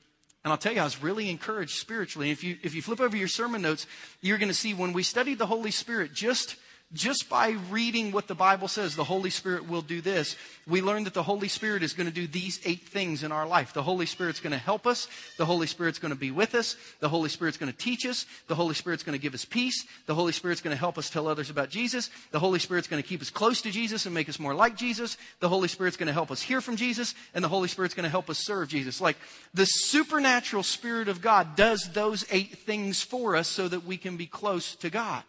[0.43, 2.31] And I'll tell you, I was really encouraged spiritually.
[2.31, 3.85] If you, if you flip over your sermon notes,
[4.21, 6.55] you're going to see when we studied the Holy Spirit just
[6.93, 10.35] just by reading what the Bible says, the Holy Spirit will do this.
[10.67, 13.47] We learn that the Holy Spirit is going to do these eight things in our
[13.47, 13.73] life.
[13.73, 15.07] The Holy Spirit's going to help us.
[15.37, 16.75] The Holy Spirit's going to be with us.
[16.99, 18.25] The Holy Spirit's going to teach us.
[18.47, 19.85] The Holy Spirit's going to give us peace.
[20.05, 22.09] The Holy Spirit's going to help us tell others about Jesus.
[22.31, 24.75] The Holy Spirit's going to keep us close to Jesus and make us more like
[24.75, 25.17] Jesus.
[25.39, 27.15] The Holy Spirit's going to help us hear from Jesus.
[27.33, 28.99] And the Holy Spirit's going to help us serve Jesus.
[28.99, 29.17] Like
[29.53, 34.17] the supernatural Spirit of God does those eight things for us so that we can
[34.17, 35.23] be close to God.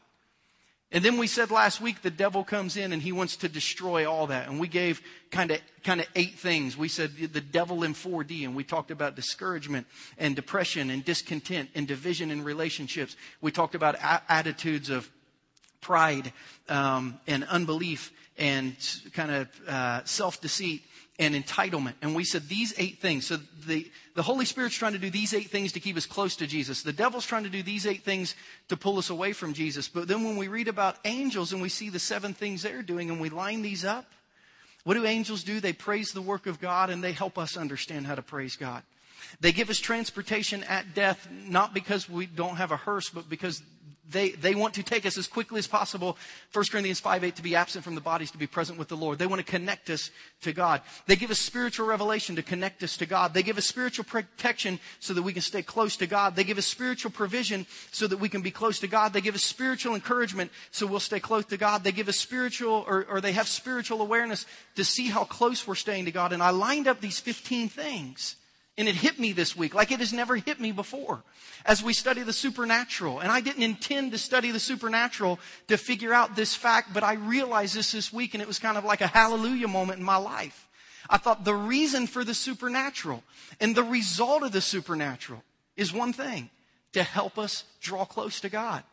[0.93, 4.09] And then we said last week the devil comes in and he wants to destroy
[4.09, 4.49] all that.
[4.49, 6.77] And we gave kind of kind of eight things.
[6.77, 9.87] We said the devil in 4D and we talked about discouragement
[10.19, 13.17] and depression and discontent and division in relationships.
[13.41, 15.11] We talked about a- attitudes of
[15.81, 16.33] pride
[16.69, 18.77] um, and unbelief and
[19.15, 20.83] kind of uh, self deceit
[21.19, 21.95] and entitlement.
[22.01, 23.27] And we said these eight things.
[23.27, 26.37] So the, the Holy Spirit's trying to do these eight things to keep us close
[26.37, 26.83] to Jesus.
[26.83, 28.35] The devil's trying to do these eight things
[28.69, 29.89] to pull us away from Jesus.
[29.89, 33.11] But then when we read about angels and we see the seven things they're doing
[33.11, 34.07] and we line these up,
[34.85, 35.61] what do angels do?
[35.61, 38.83] They praise the work of God and they help us understand how to praise God.
[39.41, 43.63] They give us transportation at death, not because we don't have a hearse, but because
[44.13, 46.17] they, they want to take us as quickly as possible.
[46.53, 48.97] 1 Corinthians 5 8 to be absent from the bodies, to be present with the
[48.97, 49.19] Lord.
[49.19, 50.11] They want to connect us
[50.43, 50.83] to God.
[51.07, 53.35] They give us spiritual revelation to connect us to God.
[53.35, 56.37] They give us spiritual protection so that we can stay close to God.
[56.37, 59.13] They give us spiritual provision so that we can be close to God.
[59.13, 61.85] They give us spiritual encouragement so we'll stay close to God.
[61.85, 64.47] They give us spiritual, or, or they have spiritual awareness
[64.77, 66.33] to see how close we're staying to God.
[66.33, 68.37] And I lined up these 15 things.
[68.79, 71.23] And it hit me this week like it has never hit me before
[71.67, 73.21] as we study the supernatural.
[73.21, 77.15] And I didn't intend to study the supernatural to figure out this fact, but I
[77.15, 80.17] realized this this week and it was kind of like a hallelujah moment in my
[80.17, 80.69] life.
[81.11, 83.23] I thought the reason for the supernatural
[83.61, 85.43] and the result of the supernatural
[85.77, 86.49] is one thing
[86.93, 88.85] to help us draw close to God.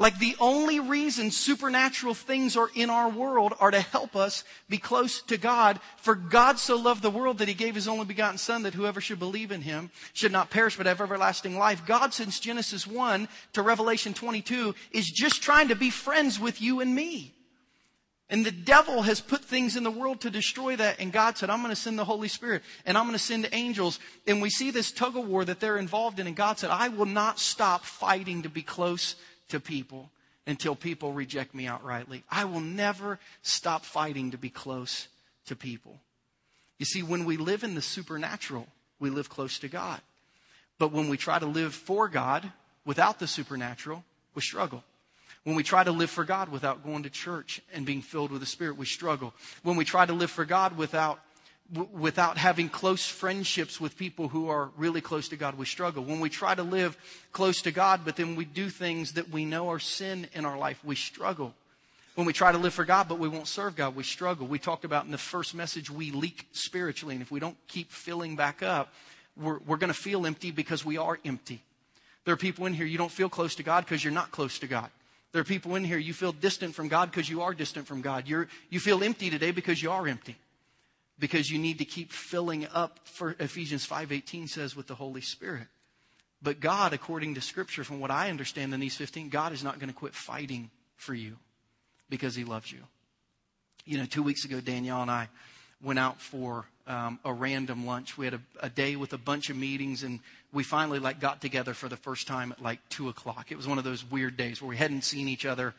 [0.00, 4.78] Like the only reason supernatural things are in our world are to help us be
[4.78, 5.78] close to God.
[5.98, 9.02] For God so loved the world that he gave his only begotten son that whoever
[9.02, 11.84] should believe in him should not perish but have everlasting life.
[11.84, 16.80] God since Genesis 1 to Revelation 22 is just trying to be friends with you
[16.80, 17.34] and me.
[18.30, 21.00] And the devil has put things in the world to destroy that.
[21.00, 23.48] And God said, I'm going to send the Holy Spirit and I'm going to send
[23.52, 23.98] angels.
[24.26, 26.26] And we see this tug of war that they're involved in.
[26.26, 29.16] And God said, I will not stop fighting to be close
[29.50, 30.10] to people
[30.46, 32.22] until people reject me outrightly.
[32.30, 35.08] I will never stop fighting to be close
[35.46, 36.00] to people.
[36.78, 38.66] You see, when we live in the supernatural,
[38.98, 40.00] we live close to God.
[40.78, 42.50] But when we try to live for God
[42.84, 44.02] without the supernatural,
[44.34, 44.82] we struggle.
[45.44, 48.40] When we try to live for God without going to church and being filled with
[48.40, 49.34] the Spirit, we struggle.
[49.62, 51.20] When we try to live for God without
[51.92, 56.02] without having close friendships with people who are really close to God, we struggle.
[56.02, 56.96] When we try to live
[57.32, 60.58] close to God, but then we do things that we know are sin in our
[60.58, 61.54] life, we struggle.
[62.16, 64.46] When we try to live for God, but we won't serve God, we struggle.
[64.46, 67.14] We talked about in the first message, we leak spiritually.
[67.14, 68.92] And if we don't keep filling back up,
[69.36, 71.62] we're, we're going to feel empty because we are empty.
[72.24, 74.58] There are people in here, you don't feel close to God because you're not close
[74.58, 74.90] to God.
[75.32, 78.02] There are people in here, you feel distant from God because you are distant from
[78.02, 78.26] God.
[78.26, 80.36] You're, you feel empty today because you are empty.
[81.20, 85.68] Because you need to keep filling up, for Ephesians 5.18 says, with the Holy Spirit.
[86.42, 89.78] But God, according to Scripture, from what I understand in these 15, God is not
[89.78, 91.36] going to quit fighting for you
[92.08, 92.80] because He loves you.
[93.84, 95.28] You know, two weeks ago, Danielle and I
[95.82, 98.18] went out for um, a random lunch.
[98.18, 100.20] We had a, a, day with a bunch of meetings, and
[100.52, 103.52] we finally like got together for the first time at like two o'clock.
[103.52, 105.74] It was one of those weird days where we hadn't seen each other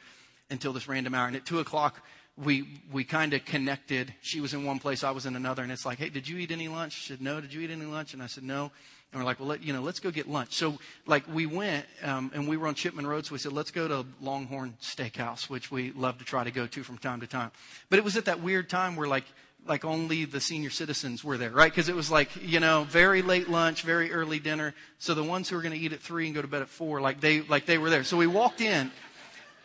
[0.49, 1.27] until this random hour.
[1.27, 2.03] And at two o'clock,
[2.43, 4.13] we we kind of connected.
[4.21, 6.37] She was in one place, I was in another, and it's like, hey, did you
[6.37, 6.93] eat any lunch?
[6.93, 7.39] She said, no.
[7.39, 8.13] Did you eat any lunch?
[8.13, 8.71] And I said, no.
[9.11, 10.53] And we're like, well, let, you know, let's go get lunch.
[10.53, 13.71] So, like, we went, um, and we were on Chipman Road, so we said, let's
[13.71, 17.27] go to Longhorn Steakhouse, which we love to try to go to from time to
[17.27, 17.51] time.
[17.89, 19.25] But it was at that weird time where, like,
[19.67, 21.71] like only the senior citizens were there, right?
[21.71, 24.73] Because it was like, you know, very late lunch, very early dinner.
[24.97, 26.69] So the ones who were going to eat at three and go to bed at
[26.69, 28.03] four, like they, like they were there.
[28.03, 28.91] So we walked in,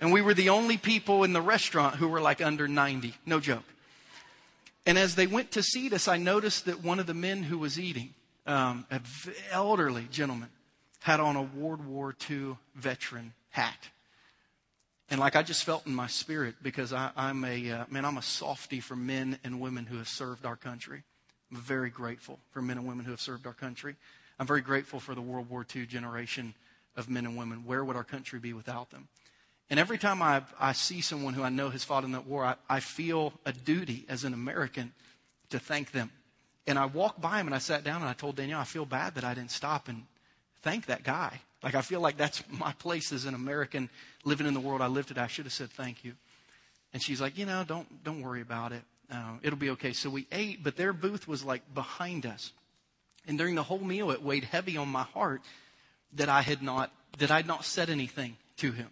[0.00, 3.14] and we were the only people in the restaurant who were like under 90.
[3.24, 3.64] No joke.
[4.84, 7.58] And as they went to seat us, I noticed that one of the men who
[7.58, 8.14] was eating,
[8.46, 9.02] um, an
[9.50, 10.48] elderly gentleman,
[11.00, 13.88] had on a World War II veteran hat.
[15.10, 18.18] And like I just felt in my spirit because I, am a uh, man, I'm
[18.18, 21.02] a softy for men and women who have served our country.
[21.50, 23.94] I'm very grateful for men and women who have served our country.
[24.38, 26.54] I'm very grateful for the World War II generation
[26.96, 27.64] of men and women.
[27.64, 29.08] Where would our country be without them?
[29.68, 32.44] And every time I, I see someone who I know has fought in that war,
[32.44, 34.92] I, I feel a duty as an American
[35.50, 36.10] to thank them.
[36.66, 38.86] And I walked by him and I sat down and I told Danielle, I feel
[38.86, 40.04] bad that I didn't stop and
[40.62, 41.40] thank that guy.
[41.62, 43.88] Like, I feel like that's my place as an American
[44.24, 45.22] living in the world I live today.
[45.22, 46.14] I should have said thank you.
[46.92, 48.82] And she's like, you know, don't, don't worry about it.
[49.10, 49.92] Uh, it'll be okay.
[49.92, 52.52] So we ate, but their booth was like behind us.
[53.26, 55.42] And during the whole meal, it weighed heavy on my heart
[56.14, 58.88] that I had not, that I'd not said anything to him.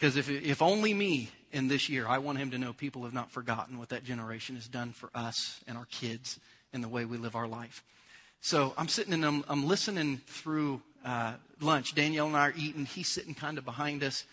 [0.00, 3.12] Because if, if only me in this year, I want him to know people have
[3.12, 6.40] not forgotten what that generation has done for us and our kids
[6.72, 7.84] and the way we live our life.
[8.40, 11.94] So I'm sitting and I'm, I'm listening through uh, lunch.
[11.94, 12.86] Danielle and I are eating.
[12.86, 14.24] He's sitting kind of behind us.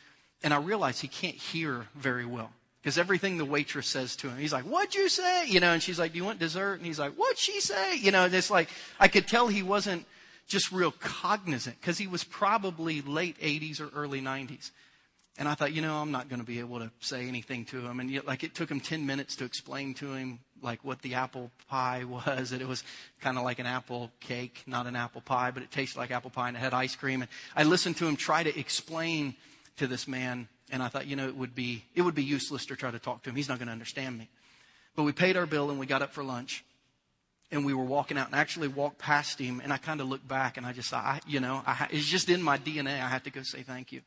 [0.42, 2.52] And I realize he can't hear very well
[2.82, 5.48] because everything the waitress says to him, he's like, What'd you say?
[5.48, 6.76] You know, and she's like, Do you want dessert?
[6.76, 7.98] And he's like, What'd she say?
[7.98, 10.06] You know, and it's like, I could tell he wasn't
[10.48, 14.72] just real cognizant because he was probably late 80s or early 90s.
[15.40, 17.86] And I thought, you know, I'm not going to be able to say anything to
[17.86, 18.00] him.
[18.00, 21.14] And yet, like, it took him 10 minutes to explain to him, like, what the
[21.14, 22.50] apple pie was.
[22.50, 22.84] That it was
[23.22, 26.32] kind of like an apple cake, not an apple pie, but it tasted like apple
[26.32, 27.22] pie and it had ice cream.
[27.22, 29.36] And I listened to him try to explain
[29.78, 30.48] to this man.
[30.72, 33.00] And I thought, you know, it would be, it would be useless to try to
[33.00, 33.36] talk to him.
[33.36, 34.30] He's not going to understand me.
[34.96, 36.66] But we paid our bill and we got up for lunch.
[37.52, 39.62] And we were walking out and actually walked past him.
[39.64, 42.28] And I kind of looked back and I just, I, you know, I, it's just
[42.28, 43.02] in my DNA.
[43.02, 44.02] I had to go say thank you.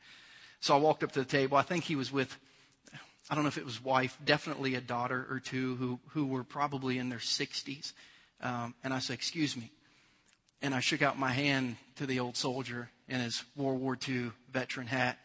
[0.61, 1.57] So I walked up to the table.
[1.57, 2.37] I think he was with,
[3.29, 6.43] I don't know if it was wife, definitely a daughter or two who, who were
[6.43, 7.93] probably in their 60s.
[8.41, 9.71] Um, and I said, Excuse me.
[10.61, 14.31] And I shook out my hand to the old soldier in his World War II
[14.53, 15.17] veteran hat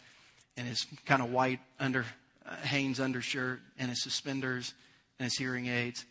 [0.57, 2.07] and his kind of white under
[2.47, 4.73] uh, Hanes undershirt and his suspenders
[5.19, 6.07] and his hearing aids.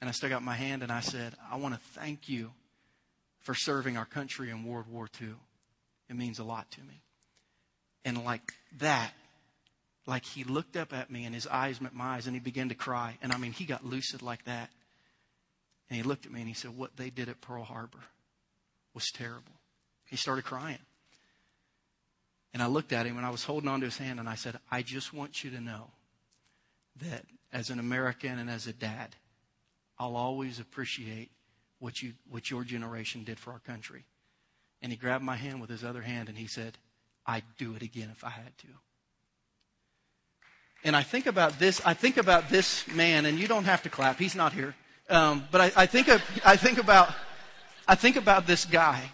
[0.00, 2.50] And I stuck out my hand and I said, I want to thank you
[3.38, 5.34] for serving our country in World War II.
[6.10, 7.02] It means a lot to me.
[8.04, 9.12] And like that,
[10.06, 12.70] like he looked up at me and his eyes met my eyes and he began
[12.70, 13.18] to cry.
[13.22, 14.70] And I mean, he got lucid like that.
[15.90, 17.98] And he looked at me and he said, What they did at Pearl Harbor
[18.94, 19.52] was terrible.
[20.06, 20.78] He started crying.
[22.54, 24.58] And I looked at him and I was holding onto his hand and I said,
[24.70, 25.90] I just want you to know
[26.96, 29.14] that as an American and as a dad,
[29.98, 31.30] I'll always appreciate
[31.78, 34.04] what you what your generation did for our country.
[34.80, 36.78] And he grabbed my hand with his other hand and he said,
[37.28, 38.66] I'd do it again if I had to.
[40.82, 43.90] And I think about this, I think about this man, and you don't have to
[43.90, 44.74] clap, he's not here.
[45.10, 47.10] Um, but I, I, think of, I think about,
[47.86, 49.10] I think about this guy.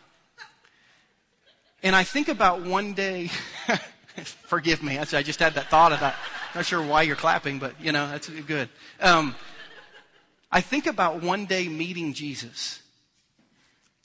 [1.82, 3.30] And I think about one day,
[4.46, 6.14] forgive me, I just had that thought that.
[6.54, 8.68] Not sure why you're clapping, but you know, that's good.
[9.00, 9.34] Um,
[10.52, 12.80] I think about one day meeting Jesus.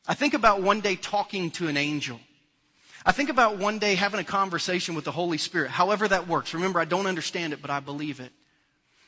[0.07, 2.20] I think about one day talking to an angel.
[3.10, 6.53] I think about one day having a conversation with the Holy Spirit, however that works.
[6.53, 8.32] Remember, I don't understand it, but I believe it.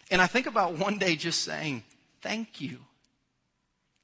[0.09, 1.83] And I think about one day just saying,
[2.19, 2.79] Thank you.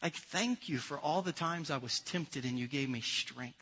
[0.03, 3.57] Like, thank you for all the times I was tempted and you gave me strength.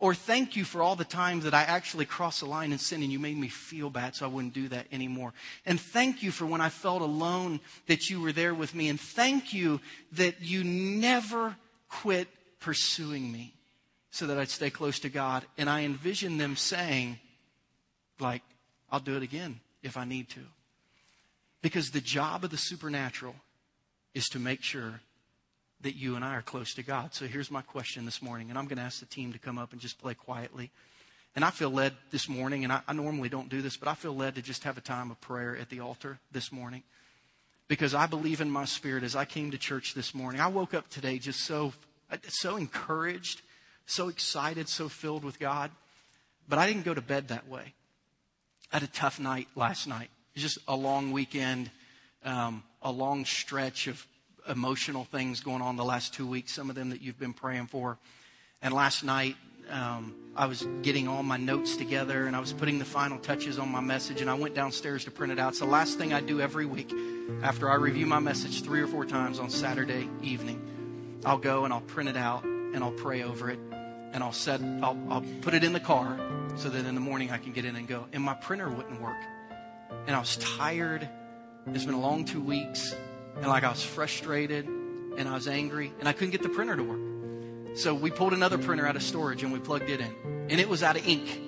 [0.00, 3.04] Or thank you for all the times that I actually crossed the line and sinned
[3.04, 5.34] and you made me feel bad so I wouldn't do that anymore.
[5.66, 8.88] And thank you for when I felt alone that you were there with me.
[8.88, 9.80] And thank you
[10.14, 11.54] that you never
[11.88, 12.26] quit
[12.58, 13.53] pursuing me
[14.14, 15.44] so that I'd stay close to God.
[15.58, 17.18] And I envision them saying,
[18.20, 18.42] like,
[18.88, 20.40] I'll do it again if I need to.
[21.62, 23.34] Because the job of the supernatural
[24.14, 25.00] is to make sure
[25.80, 27.12] that you and I are close to God.
[27.12, 29.58] So here's my question this morning, and I'm going to ask the team to come
[29.58, 30.70] up and just play quietly.
[31.34, 33.94] And I feel led this morning, and I, I, normally don't do this, but I
[33.94, 36.84] feel led to just have a time of prayer at the altar this morning.
[37.66, 40.40] Because I believe in my spirit as I came to church this morning.
[40.40, 41.72] I woke up today just so,
[42.28, 43.42] so encouraged,
[43.86, 45.70] so excited, so filled with God.
[46.48, 47.74] But I didn't go to bed that way.
[48.72, 50.10] I had a tough night last night.
[50.34, 51.70] It was just a long weekend,
[52.24, 54.06] um, a long stretch of
[54.48, 57.66] emotional things going on the last two weeks, some of them that you've been praying
[57.66, 57.98] for.
[58.60, 59.36] And last night,
[59.70, 63.58] um, I was getting all my notes together and I was putting the final touches
[63.58, 65.50] on my message, and I went downstairs to print it out.
[65.50, 66.92] It's the last thing I do every week
[67.42, 70.60] after I review my message three or four times on Saturday evening.
[71.24, 73.58] I'll go and I'll print it out and I'll pray over it
[74.14, 76.16] and I'll set I'll, I'll put it in the car
[76.56, 78.06] so that in the morning I can get in and go.
[78.12, 79.18] And my printer wouldn't work.
[80.06, 81.06] And I was tired.
[81.66, 82.94] It's been a long two weeks
[83.36, 86.76] and like I was frustrated and I was angry and I couldn't get the printer
[86.76, 87.76] to work.
[87.76, 90.68] So we pulled another printer out of storage and we plugged it in and it
[90.68, 91.40] was out of ink.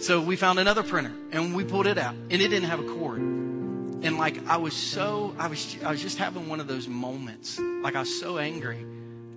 [0.00, 2.94] So we found another printer and we pulled it out and it didn't have a
[2.94, 3.18] cord.
[3.18, 7.58] And like I was so, I was, I was just having one of those moments.
[7.58, 8.86] Like I was so angry.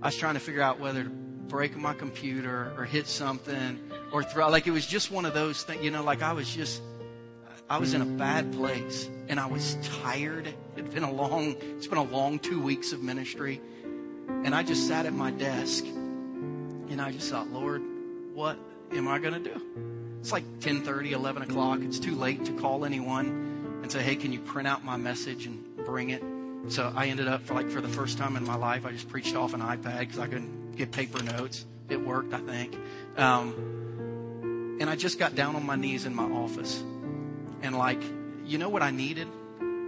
[0.01, 1.09] I was trying to figure out whether to
[1.49, 3.79] break my computer or hit something
[4.13, 6.53] or throw, like it was just one of those things, you know, like I was
[6.53, 6.81] just,
[7.69, 10.47] I was in a bad place and I was tired.
[10.77, 13.61] It'd been a long, it's been a long two weeks of ministry.
[14.27, 17.81] And I just sat at my desk and I just thought, Lord,
[18.33, 18.57] what
[18.91, 19.61] am I going to do?
[20.19, 21.79] It's like 10 30, 11 o'clock.
[21.81, 25.45] It's too late to call anyone and say, hey, can you print out my message
[25.45, 26.23] and bring it?
[26.67, 29.09] So I ended up for like for the first time in my life, I just
[29.09, 31.65] preached off an iPad because I couldn't get paper notes.
[31.89, 32.75] It worked, I think.
[33.17, 36.81] Um, and I just got down on my knees in my office
[37.61, 38.01] and like,
[38.45, 39.27] you know what I needed?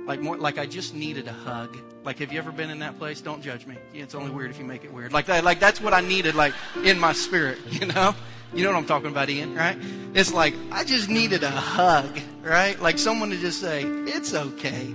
[0.06, 1.78] Like more, like I just needed a hug.
[2.04, 3.22] Like, have you ever been in that place?
[3.22, 3.78] Don't judge me.
[3.94, 5.14] It's only weird if you make it weird.
[5.14, 8.14] Like that, like that's what I needed, like in my spirit, you know?
[8.54, 9.78] You know what I'm talking about, Ian, right?
[10.14, 12.78] It's like, I just needed a hug, right?
[12.82, 14.94] Like someone to just say, it's okay.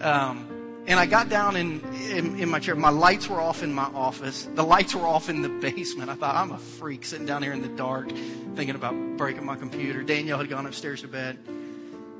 [0.00, 0.47] Um,
[0.88, 2.74] and I got down in, in, in, my chair.
[2.74, 4.48] My lights were off in my office.
[4.54, 6.08] The lights were off in the basement.
[6.08, 8.08] I thought, I'm a freak sitting down here in the dark
[8.56, 10.02] thinking about breaking my computer.
[10.02, 11.38] Danielle had gone upstairs to bed.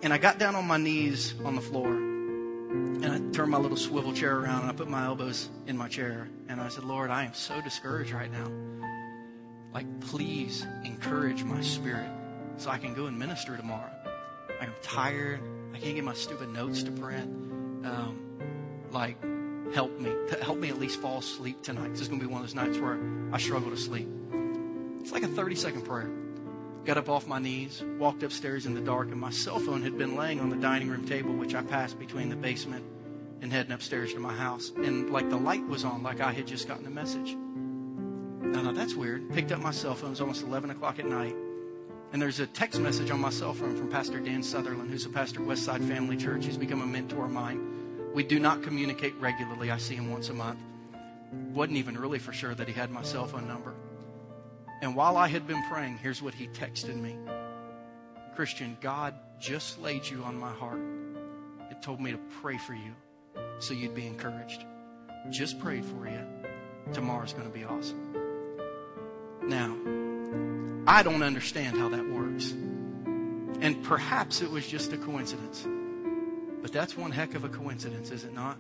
[0.03, 1.89] And I got down on my knees on the floor.
[1.89, 5.89] And I turned my little swivel chair around and I put my elbows in my
[5.89, 6.29] chair.
[6.51, 8.51] And I said, Lord, I am so discouraged right now.
[9.73, 12.11] Like, please encourage my spirit
[12.59, 13.91] so I can go and minister tomorrow.
[14.61, 15.41] I'm tired.
[15.73, 17.25] I can't get my stupid notes to print.
[17.87, 18.28] Um,
[18.93, 19.17] like,
[19.75, 20.11] help me.
[20.31, 21.91] to Help me at least fall asleep tonight.
[21.93, 22.99] This is going to be one of those nights where
[23.33, 24.09] I struggle to sleep.
[25.01, 26.11] It's like a 30 second prayer
[26.89, 29.99] got up off my knees, walked upstairs in the dark, and my cell phone had
[29.99, 32.83] been laying on the dining room table, which I passed between the basement
[33.43, 34.73] and heading upstairs to my house.
[34.75, 37.37] And like the light was on, like I had just gotten a message.
[38.57, 39.31] I thought, that's weird.
[39.35, 40.09] Picked up my cell phone.
[40.09, 41.37] It was almost 11 o'clock at night.
[42.15, 45.11] And there's a text message on my cell phone from Pastor Dan Southerland, who's a
[45.11, 46.47] pastor at Westside Family Church.
[46.47, 47.78] He's become a mentor of mine.
[48.15, 49.71] We do not communicate regularly.
[49.71, 50.61] I see him once a month.
[51.53, 53.75] Wasn't even really for sure that he had my cell phone number.
[54.81, 57.17] And while I had been praying, here's what he texted me
[58.35, 60.81] Christian, God just laid you on my heart.
[61.71, 62.95] It told me to pray for you
[63.59, 64.65] so you'd be encouraged.
[65.31, 66.25] Just prayed for you.
[66.93, 68.15] Tomorrow's going to be awesome.
[69.43, 69.77] Now,
[70.87, 72.53] I don't understand how that works.
[73.61, 75.67] And perhaps it was just a coincidence.
[76.69, 78.59] But that's one heck of a coincidence, is it not?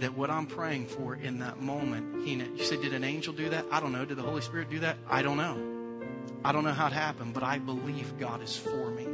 [0.00, 3.50] that what I'm praying for in that moment, he you said, did an angel do
[3.50, 3.66] that?
[3.70, 4.06] I don't know.
[4.06, 4.96] Did the Holy Spirit do that?
[5.06, 5.58] I don't know.
[6.42, 9.06] I don't know how it happened, but I believe God is for me.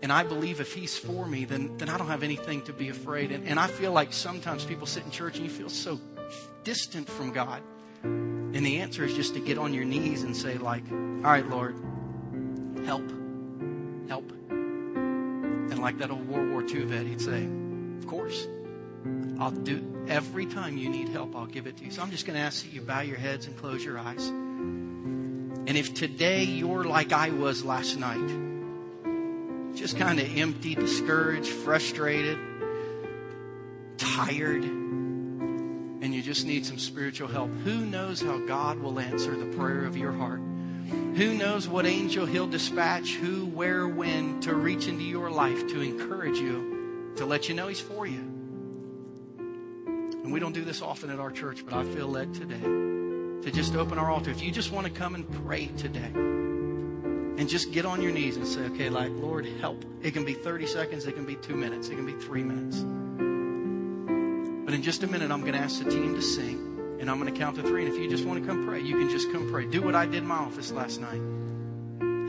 [0.00, 2.88] And I believe if he's for me, then, then I don't have anything to be
[2.88, 3.30] afraid.
[3.30, 6.00] And, and I feel like sometimes people sit in church and you feel so
[6.62, 7.60] distant from God.
[8.02, 11.46] And the answer is just to get on your knees and say, like, all right,
[11.46, 11.76] Lord,
[12.86, 13.23] help, help.
[15.84, 17.46] Like that old World War II vet, he'd say,
[17.98, 18.48] of course.
[19.38, 21.90] I'll do every time you need help, I'll give it to you.
[21.90, 24.26] So I'm just going to ask that you bow your heads and close your eyes.
[24.28, 28.26] And if today you're like I was last night,
[29.76, 32.38] just kind of empty, discouraged, frustrated,
[33.98, 39.54] tired, and you just need some spiritual help, who knows how God will answer the
[39.54, 40.40] prayer of your heart?
[41.16, 45.80] Who knows what angel he'll dispatch, who, where, when to reach into your life to
[45.80, 48.18] encourage you, to let you know he's for you.
[49.38, 53.50] And we don't do this often at our church, but I feel led today to
[53.52, 54.32] just open our altar.
[54.32, 56.10] If you just want to come and pray today,
[57.36, 59.84] and just get on your knees and say, okay, like, Lord, help.
[60.02, 62.78] It can be 30 seconds, it can be two minutes, it can be three minutes.
[64.64, 67.20] But in just a minute, I'm going to ask the team to sing, and I'm
[67.20, 67.84] going to count to three.
[67.84, 69.66] And if you just want to come pray, you can just come pray.
[69.66, 71.20] Do what I did in my office last night.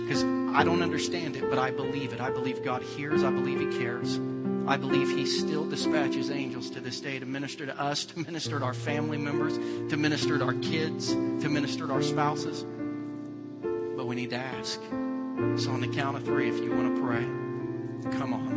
[0.01, 0.23] Because
[0.55, 2.21] I don't understand it, but I believe it.
[2.21, 4.19] I believe God hears, I believe He cares.
[4.67, 8.59] I believe He still dispatches angels to this day to minister to us, to minister
[8.59, 9.57] to our family members,
[9.89, 12.65] to minister to our kids, to minister to our spouses
[14.05, 14.79] but we need to ask.
[15.57, 17.23] So, on the count of three, if you want to pray,
[18.19, 18.54] come on.